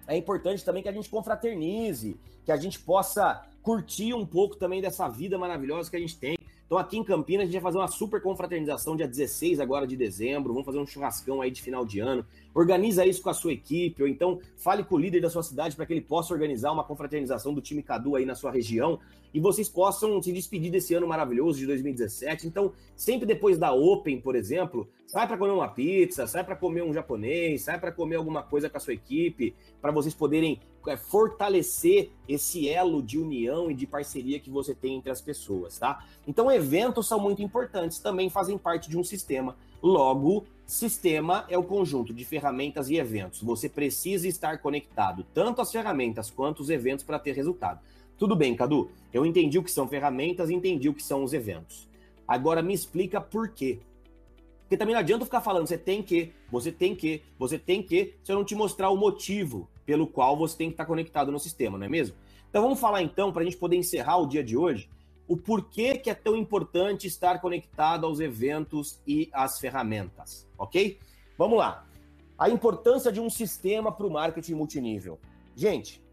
[0.07, 4.81] É importante também que a gente confraternize, que a gente possa curtir um pouco também
[4.81, 6.37] dessa vida maravilhosa que a gente tem.
[6.65, 9.95] Então, aqui em Campinas, a gente vai fazer uma super confraternização dia 16 agora de
[9.95, 10.53] dezembro.
[10.53, 12.25] Vamos fazer um churrascão aí de final de ano.
[12.53, 15.75] Organiza isso com a sua equipe, ou então fale com o líder da sua cidade
[15.75, 18.99] para que ele possa organizar uma confraternização do time Cadu aí na sua região
[19.33, 22.47] e vocês possam se despedir desse ano maravilhoso de 2017.
[22.47, 26.83] Então, sempre depois da Open, por exemplo, sai para comer uma pizza, sai para comer
[26.83, 30.97] um japonês, sai para comer alguma coisa com a sua equipe, para vocês poderem é,
[30.97, 36.05] fortalecer esse elo de união e de parceria que você tem entre as pessoas, tá?
[36.27, 39.55] Então, eventos são muito importantes, também fazem parte de um sistema.
[39.81, 43.41] Logo, sistema é o conjunto de ferramentas e eventos.
[43.41, 47.79] Você precisa estar conectado tanto às ferramentas quanto os eventos para ter resultado.
[48.17, 51.87] Tudo bem, Cadu, eu entendi o que são ferramentas, entendi o que são os eventos.
[52.27, 53.79] Agora me explica por quê.
[54.61, 58.15] Porque também não adianta ficar falando, você tem que, você tem que, você tem que,
[58.23, 61.39] se eu não te mostrar o motivo pelo qual você tem que estar conectado no
[61.39, 62.15] sistema, não é mesmo?
[62.49, 64.89] Então vamos falar então, para a gente poder encerrar o dia de hoje,
[65.27, 70.99] o porquê que é tão importante estar conectado aos eventos e às ferramentas, ok?
[71.37, 71.85] Vamos lá.
[72.37, 75.19] A importância de um sistema para o marketing multinível.
[75.55, 76.03] Gente,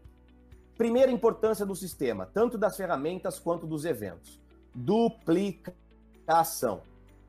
[0.81, 4.39] Primeira importância do sistema, tanto das ferramentas quanto dos eventos:
[4.73, 5.75] duplicação.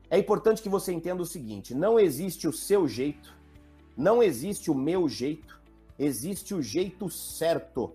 [0.09, 3.31] É importante que você entenda o seguinte: não existe o seu jeito,
[3.95, 5.61] não existe o meu jeito,
[5.97, 7.93] existe o jeito certo.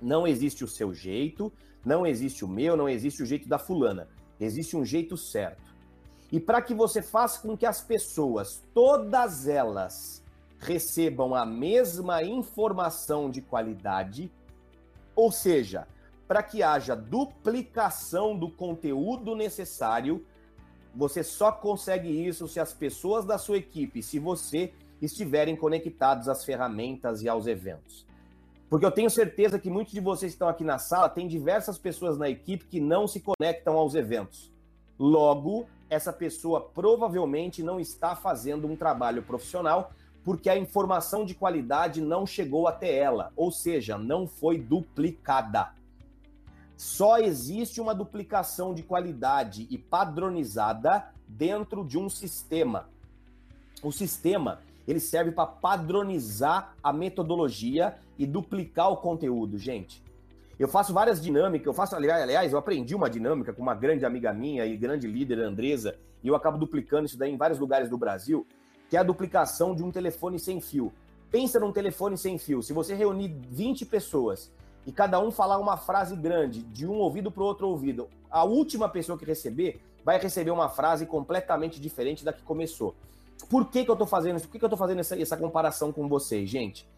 [0.00, 1.52] Não existe o seu jeito,
[1.84, 4.08] não existe o meu, não existe o jeito da fulana.
[4.38, 5.74] Existe um jeito certo.
[6.30, 10.22] E para que você faça com que as pessoas, todas elas,
[10.58, 14.30] recebam a mesma informação de qualidade,
[15.14, 15.88] ou seja,
[16.26, 20.24] para que haja duplicação do conteúdo necessário,
[20.94, 26.44] você só consegue isso se as pessoas da sua equipe, se você estiverem conectados às
[26.44, 28.06] ferramentas e aos eventos.
[28.68, 31.78] Porque eu tenho certeza que muitos de vocês que estão aqui na sala têm diversas
[31.78, 34.52] pessoas na equipe que não se conectam aos eventos.
[34.98, 39.92] Logo, essa pessoa provavelmente não está fazendo um trabalho profissional
[40.22, 45.72] porque a informação de qualidade não chegou até ela, ou seja, não foi duplicada.
[46.76, 52.90] Só existe uma duplicação de qualidade e padronizada dentro de um sistema.
[53.82, 60.02] O sistema ele serve para padronizar a metodologia e duplicar o conteúdo, gente.
[60.58, 64.32] Eu faço várias dinâmicas, eu faço, aliás, eu aprendi uma dinâmica com uma grande amiga
[64.32, 67.98] minha e grande líder, Andresa, e eu acabo duplicando isso daí em vários lugares do
[67.98, 68.46] Brasil,
[68.88, 70.90] que é a duplicação de um telefone sem fio.
[71.30, 72.62] Pensa num telefone sem fio.
[72.62, 74.50] Se você reunir 20 pessoas
[74.86, 78.42] e cada um falar uma frase grande de um ouvido para o outro ouvido, a
[78.42, 82.96] última pessoa que receber vai receber uma frase completamente diferente da que começou.
[83.48, 84.46] Por que, que eu estou fazendo isso?
[84.46, 86.88] Por que, que eu estou fazendo essa, essa comparação com vocês, gente?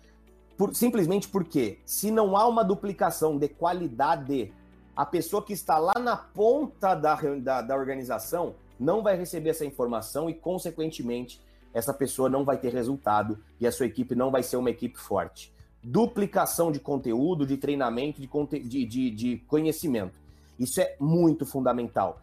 [0.57, 4.53] Por, simplesmente porque, se não há uma duplicação de qualidade,
[4.95, 9.64] a pessoa que está lá na ponta da, da, da organização não vai receber essa
[9.64, 11.41] informação e, consequentemente,
[11.72, 14.99] essa pessoa não vai ter resultado e a sua equipe não vai ser uma equipe
[14.99, 15.53] forte.
[15.82, 18.28] Duplicação de conteúdo, de treinamento, de,
[18.61, 20.18] de, de, de conhecimento.
[20.59, 22.20] Isso é muito fundamental.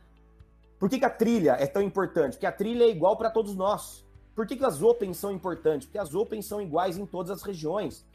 [0.79, 2.33] Por que, que, a trilha é tão importante?
[2.33, 4.05] Porque a trilha é igual para todos nós.
[4.37, 5.87] Por que, que as Opens são importantes?
[5.87, 8.05] Porque as Opens são iguais em todas as regiões.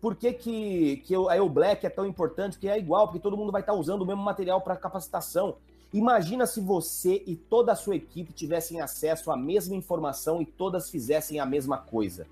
[0.00, 2.52] Por que, que, que a EU Black é tão importante?
[2.52, 5.56] Porque é igual, porque todo mundo vai estar usando o mesmo material para capacitação.
[5.92, 10.88] Imagina se você e toda a sua equipe tivessem acesso à mesma informação e todas
[10.88, 12.28] fizessem a mesma coisa.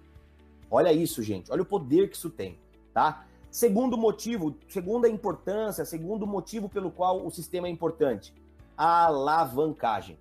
[0.70, 1.50] Olha isso, gente.
[1.50, 2.56] Olha o poder que isso tem,
[2.94, 3.26] tá?
[3.50, 8.32] Segundo motivo, segunda importância, segundo motivo pelo qual o sistema é importante,
[8.78, 10.16] a alavancagem.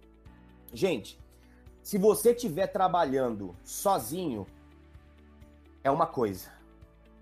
[0.74, 1.20] Gente,
[1.90, 4.46] se você estiver trabalhando sozinho,
[5.84, 6.52] é uma coisa.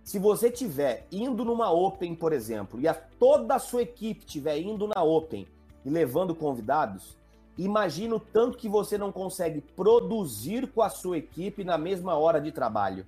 [0.03, 4.59] Se você estiver indo numa Open, por exemplo, e a, toda a sua equipe estiver
[4.59, 5.47] indo na Open
[5.85, 7.17] e levando convidados,
[7.57, 12.41] imagina o tanto que você não consegue produzir com a sua equipe na mesma hora
[12.41, 13.05] de trabalho.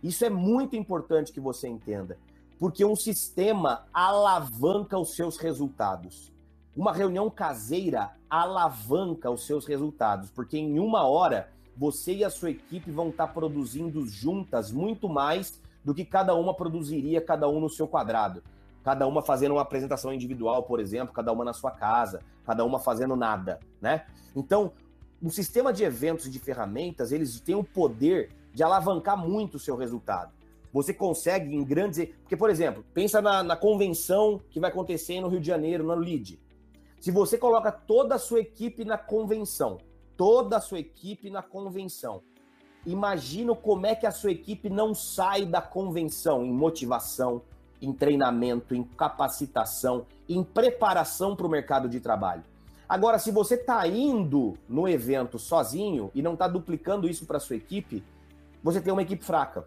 [0.00, 2.16] Isso é muito importante que você entenda,
[2.56, 6.32] porque um sistema alavanca os seus resultados.
[6.76, 12.50] Uma reunião caseira alavanca os seus resultados, porque em uma hora você e a sua
[12.50, 17.68] equipe vão estar produzindo juntas muito mais do que cada uma produziria, cada um no
[17.68, 18.42] seu quadrado.
[18.82, 22.78] Cada uma fazendo uma apresentação individual, por exemplo, cada uma na sua casa, cada uma
[22.78, 24.04] fazendo nada, né?
[24.36, 24.72] Então,
[25.22, 29.58] um sistema de eventos e de ferramentas, eles têm o poder de alavancar muito o
[29.58, 30.32] seu resultado.
[30.72, 32.08] Você consegue em grandes.
[32.20, 35.94] Porque, por exemplo, pensa na, na convenção que vai acontecer no Rio de Janeiro, no
[35.94, 36.40] LID.
[37.04, 39.76] Se você coloca toda a sua equipe na convenção,
[40.16, 42.22] toda a sua equipe na convenção,
[42.86, 47.42] imagina como é que a sua equipe não sai da convenção em motivação,
[47.78, 52.42] em treinamento, em capacitação, em preparação para o mercado de trabalho.
[52.88, 57.56] Agora, se você está indo no evento sozinho e não está duplicando isso para sua
[57.56, 58.02] equipe,
[58.62, 59.66] você tem uma equipe fraca.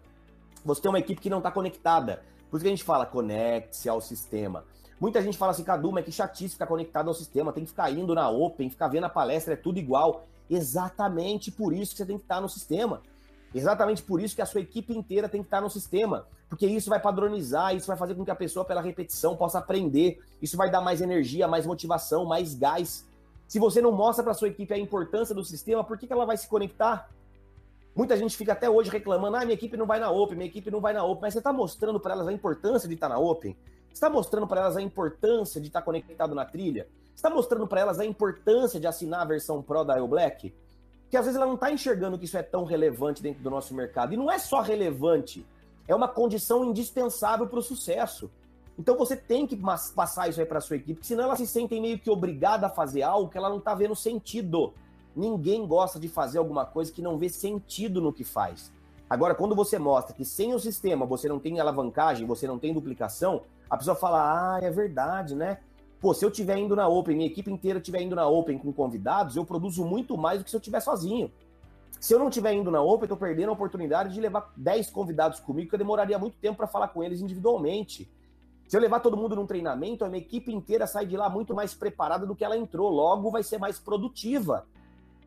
[0.64, 2.20] Você tem uma equipe que não está conectada.
[2.50, 4.64] Por isso que a gente fala, conecte-se ao sistema.
[5.00, 7.90] Muita gente fala assim, Cadu, mas que chatice ficar conectado ao sistema, tem que ficar
[7.90, 10.26] indo na Open, ficar vendo a palestra, é tudo igual.
[10.50, 13.02] Exatamente por isso que você tem que estar no sistema.
[13.54, 16.26] Exatamente por isso que a sua equipe inteira tem que estar no sistema.
[16.48, 20.18] Porque isso vai padronizar, isso vai fazer com que a pessoa, pela repetição, possa aprender.
[20.40, 23.06] Isso vai dar mais energia, mais motivação, mais gás.
[23.46, 26.26] Se você não mostra para sua equipe a importância do sistema, por que, que ela
[26.26, 27.08] vai se conectar?
[27.94, 30.70] Muita gente fica até hoje reclamando: ah, minha equipe não vai na Open, minha equipe
[30.70, 31.22] não vai na Open.
[31.22, 33.56] Mas você está mostrando para elas a importância de estar na Open?
[33.98, 36.88] Está mostrando para elas a importância de estar conectado na trilha?
[37.14, 40.54] está mostrando para elas a importância de assinar a versão Pro da El Black?
[41.10, 43.74] Que às vezes ela não está enxergando que isso é tão relevante dentro do nosso
[43.74, 44.14] mercado.
[44.14, 45.44] E não é só relevante,
[45.88, 48.30] é uma condição indispensável para o sucesso.
[48.78, 51.98] Então você tem que passar isso aí para sua equipe, senão ela se sentem meio
[51.98, 54.72] que obrigada a fazer algo que ela não está vendo sentido.
[55.16, 58.70] Ninguém gosta de fazer alguma coisa que não vê sentido no que faz.
[59.10, 62.72] Agora, quando você mostra que sem o sistema você não tem alavancagem, você não tem
[62.72, 65.58] duplicação, a pessoa fala: ah, é verdade, né?
[66.00, 68.72] Pô, se eu estiver indo na Open, minha equipe inteira estiver indo na Open com
[68.72, 71.30] convidados, eu produzo muito mais do que se eu estiver sozinho.
[71.98, 74.90] Se eu não estiver indo na Open, eu tô perdendo a oportunidade de levar 10
[74.90, 78.08] convidados comigo, que eu demoraria muito tempo para falar com eles individualmente.
[78.68, 81.54] Se eu levar todo mundo num treinamento, a minha equipe inteira sai de lá muito
[81.54, 84.66] mais preparada do que ela entrou, logo vai ser mais produtiva.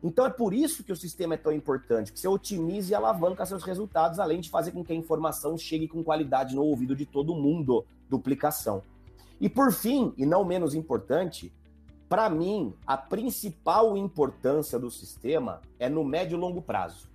[0.02, 3.46] Então é por isso que o sistema é tão importante, que você otimize e alavanca
[3.46, 7.06] seus resultados, além de fazer com que a informação chegue com qualidade no ouvido de
[7.06, 8.82] todo mundo, duplicação.
[9.40, 11.52] E por fim, e não menos importante,
[12.08, 17.08] para mim, a principal importância do sistema é no médio e longo prazo.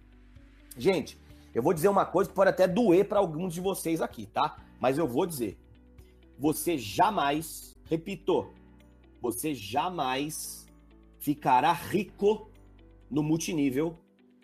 [0.78, 1.20] Gente,
[1.54, 4.58] eu vou dizer uma coisa que pode até doer para alguns de vocês aqui, tá?
[4.80, 5.58] Mas eu vou dizer.
[6.40, 8.48] Você jamais, repito,
[9.22, 10.68] você jamais
[11.20, 12.48] ficará rico
[13.10, 13.98] no multinível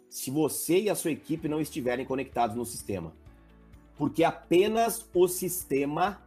[0.10, 3.14] se você e a sua equipe não estiverem conectados no sistema.
[3.98, 6.22] Porque apenas o sistema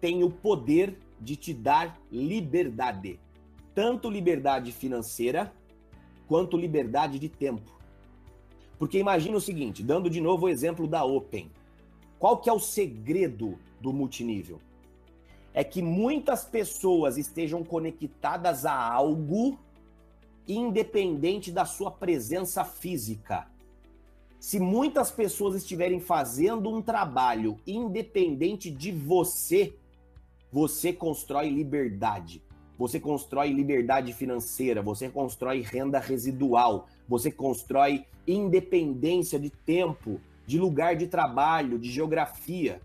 [0.00, 3.18] tem o poder de te dar liberdade.
[3.74, 5.52] Tanto liberdade financeira
[6.26, 7.70] quanto liberdade de tempo.
[8.78, 11.50] Porque imagina o seguinte, dando de novo o exemplo da Open.
[12.18, 14.60] Qual que é o segredo do multinível?
[15.54, 19.58] é que muitas pessoas estejam conectadas a algo
[20.46, 23.46] independente da sua presença física.
[24.38, 29.72] Se muitas pessoas estiverem fazendo um trabalho independente de você,
[30.50, 32.42] você constrói liberdade.
[32.76, 40.96] Você constrói liberdade financeira, você constrói renda residual, você constrói independência de tempo, de lugar
[40.96, 42.80] de trabalho, de geografia.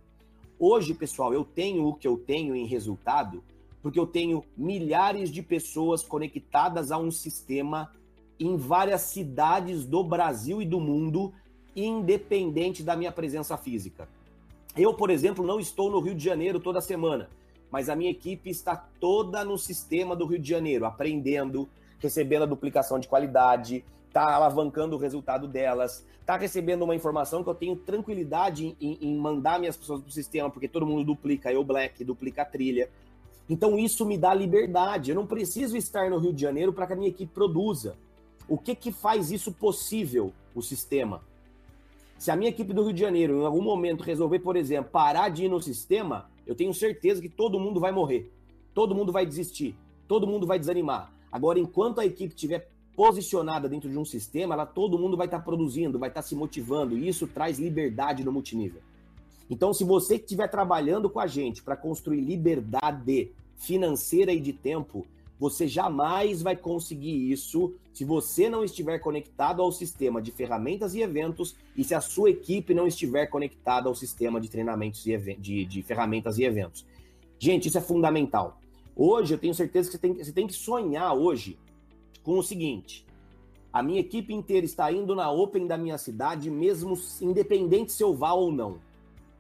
[0.60, 3.44] Hoje, pessoal, eu tenho o que eu tenho em resultado
[3.88, 7.90] porque eu tenho milhares de pessoas conectadas a um sistema
[8.38, 11.34] em várias cidades do Brasil e do mundo,
[11.74, 14.10] independente da minha presença física.
[14.76, 17.30] Eu, por exemplo, não estou no Rio de Janeiro toda semana,
[17.72, 22.46] mas a minha equipe está toda no sistema do Rio de Janeiro, aprendendo, recebendo a
[22.46, 27.78] duplicação de qualidade, está alavancando o resultado delas, está recebendo uma informação que eu tenho
[27.78, 32.04] tranquilidade em, em mandar minhas pessoas para o sistema, porque todo mundo duplica eu Black,
[32.04, 32.90] duplica a trilha.
[33.50, 35.12] Então isso me dá liberdade.
[35.12, 37.96] Eu não preciso estar no Rio de Janeiro para que a minha equipe produza.
[38.48, 40.34] O que que faz isso possível?
[40.54, 41.22] O sistema.
[42.18, 45.30] Se a minha equipe do Rio de Janeiro em algum momento resolver, por exemplo, parar
[45.30, 48.32] de ir no sistema, eu tenho certeza que todo mundo vai morrer.
[48.74, 49.76] Todo mundo vai desistir.
[50.08, 51.12] Todo mundo vai desanimar.
[51.32, 55.40] Agora, enquanto a equipe estiver posicionada dentro de um sistema, ela, todo mundo vai estar
[55.42, 58.82] produzindo, vai estar se motivando, e isso traz liberdade no multinível.
[59.50, 65.06] Então, se você estiver trabalhando com a gente para construir liberdade financeira e de tempo,
[65.40, 71.02] você jamais vai conseguir isso se você não estiver conectado ao sistema de ferramentas e
[71.02, 75.66] eventos e se a sua equipe não estiver conectada ao sistema de treinamentos e de,
[75.66, 76.86] de ferramentas e eventos.
[77.40, 78.60] Gente, isso é fundamental.
[78.96, 81.58] Hoje, eu tenho certeza que você tem, você tem que sonhar hoje
[82.24, 83.06] com o seguinte:
[83.72, 88.16] a minha equipe inteira está indo na Open da minha cidade, mesmo independente se eu
[88.16, 88.80] vá ou não.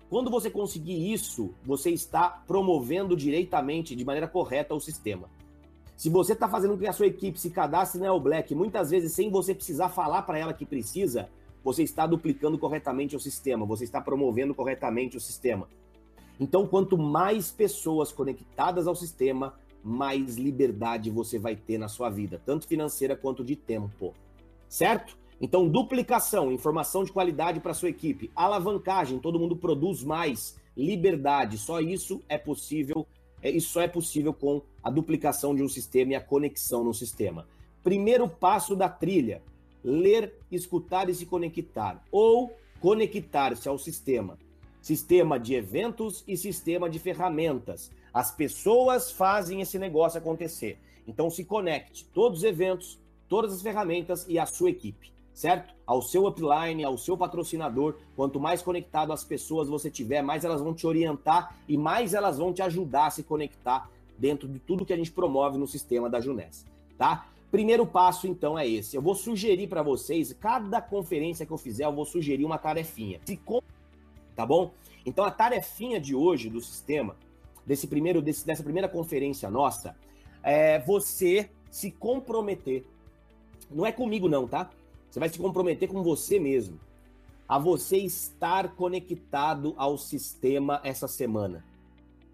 [0.10, 5.30] Quando você conseguir isso, você está promovendo diretamente, de maneira correta, o sistema.
[5.97, 9.14] Se você está fazendo com que a sua equipe se cadastre na Black, muitas vezes
[9.14, 11.28] sem você precisar falar para ela que precisa,
[11.64, 15.68] você está duplicando corretamente o sistema, você está promovendo corretamente o sistema.
[16.39, 22.41] Então, quanto mais pessoas conectadas ao sistema, mais liberdade você vai ter na sua vida,
[22.45, 24.14] tanto financeira quanto de tempo.
[24.70, 25.18] Certo?
[25.40, 31.80] Então, duplicação, informação de qualidade para sua equipe, alavancagem, todo mundo produz mais, liberdade, só
[31.80, 33.06] isso é possível,
[33.42, 36.94] é, isso só é possível com a duplicação de um sistema e a conexão no
[36.94, 37.48] sistema.
[37.84, 39.44] Primeiro passo da trilha:
[39.84, 44.40] ler, escutar e se conectar, ou conectar-se ao sistema.
[44.82, 47.92] Sistema de eventos e sistema de ferramentas.
[48.14, 50.80] As pessoas fazem esse negócio acontecer.
[51.08, 55.72] Então se conecte, todos os eventos, todas as ferramentas e a sua equipe certo?
[55.86, 57.94] Ao seu upline, ao seu patrocinador.
[58.16, 62.40] Quanto mais conectado as pessoas você tiver, mais elas vão te orientar e mais elas
[62.40, 66.10] vão te ajudar a se conectar dentro de tudo que a gente promove no sistema
[66.10, 66.66] da Juness,
[66.98, 67.28] tá?
[67.52, 68.96] Primeiro passo, então, é esse.
[68.96, 73.22] Eu vou sugerir para vocês, cada conferência que eu fizer, eu vou sugerir uma tarefinha.
[74.36, 74.72] Tá bom?
[75.06, 77.16] Então, a tarefinha de hoje do sistema,
[77.64, 79.96] desse primeiro, desse, dessa primeira conferência nossa,
[80.42, 82.84] é você se comprometer.
[83.70, 84.72] Não é comigo, não, tá?
[85.10, 86.80] Você vai se comprometer com você mesmo
[87.47, 91.64] a você estar conectado ao sistema essa semana.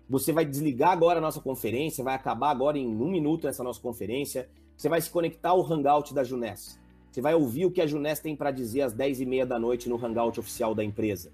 [0.10, 3.80] Você vai desligar agora a nossa conferência, vai acabar agora em um minuto essa nossa
[3.80, 4.50] conferência.
[4.76, 6.80] Você vai se conectar ao Hangout da Juness.
[7.12, 9.60] Você vai ouvir o que a Juness tem para dizer às 10 e meia da
[9.60, 11.32] noite no Hangout oficial da empresa.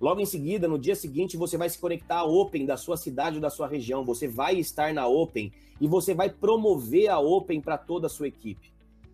[0.00, 3.36] Logo em seguida, no dia seguinte, você vai se conectar à Open da sua cidade
[3.36, 4.04] ou da sua região.
[4.04, 8.26] Você vai estar na Open e você vai promover a Open para toda a sua
[8.26, 8.72] equipe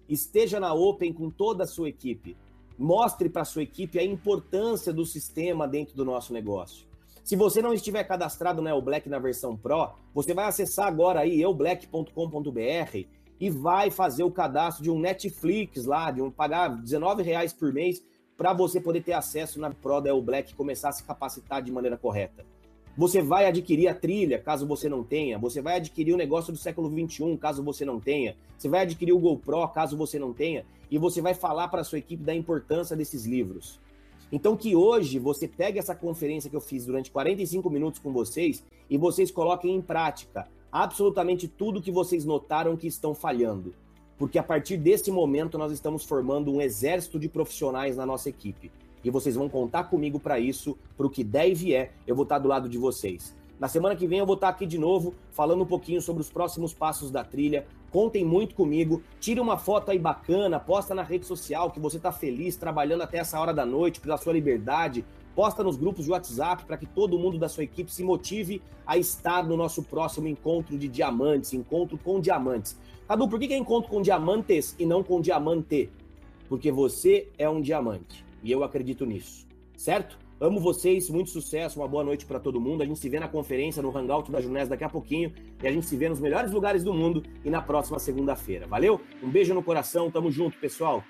[0.09, 2.37] esteja na Open com toda a sua equipe.
[2.79, 6.87] Mostre para a sua equipe a importância do sistema dentro do nosso negócio.
[7.25, 11.41] Se você não estiver cadastrado na Black na versão Pro, você vai acessar agora aí
[11.43, 13.07] eublack.com.br
[13.41, 18.03] e vai fazer o cadastro de um Netflix lá, de um pagar R$19,00 por mês
[18.37, 21.73] para você poder ter acesso na Pro da Black e começar a se capacitar de
[21.73, 22.45] maneira correta.
[22.97, 25.39] Você vai adquirir a trilha, caso você não tenha.
[25.39, 28.35] Você vai adquirir o negócio do século 21, caso você não tenha.
[28.57, 30.65] Você vai adquirir o GoPro, caso você não tenha.
[30.91, 33.79] E você vai falar para a sua equipe da importância desses livros.
[34.33, 38.65] Então, que hoje você pegue essa conferência que eu fiz durante 45 minutos com vocês
[38.89, 43.75] e vocês coloquem em prática absolutamente tudo que vocês notaram que estão falhando.
[44.17, 48.71] Porque a partir desse momento nós estamos formando um exército de profissionais na nossa equipe
[49.07, 52.25] e vocês vão contar comigo para isso, para o que der e vier, eu vou
[52.25, 53.37] estar do lado de vocês.
[53.57, 56.29] Na semana que vem eu vou estar aqui de novo, falando um pouquinho sobre os
[56.29, 57.65] próximos passos da trilha.
[57.93, 62.11] Contem muito comigo, tire uma foto aí bacana, posta na rede social que você está
[62.11, 65.05] feliz trabalhando até essa hora da noite pela sua liberdade,
[65.37, 68.99] posta nos grupos de WhatsApp para que todo mundo da sua equipe se motive a
[68.99, 72.77] estar no nosso próximo encontro de diamantes, encontro com diamantes.
[73.07, 75.89] Cadu, por que é encontro com diamantes e não com diamante?
[76.49, 79.45] Porque você é um diamante e eu acredito nisso,
[79.77, 80.17] certo?
[80.39, 82.81] Amo vocês, muito sucesso, uma boa noite para todo mundo.
[82.81, 85.33] A gente se vê na conferência, no Hangout da Junés daqui a pouquinho.
[85.61, 88.67] E a gente se vê nos melhores lugares do mundo e na próxima segunda-feira.
[88.69, 89.01] Valeu?
[89.21, 91.03] Um beijo no coração, tamo junto, pessoal.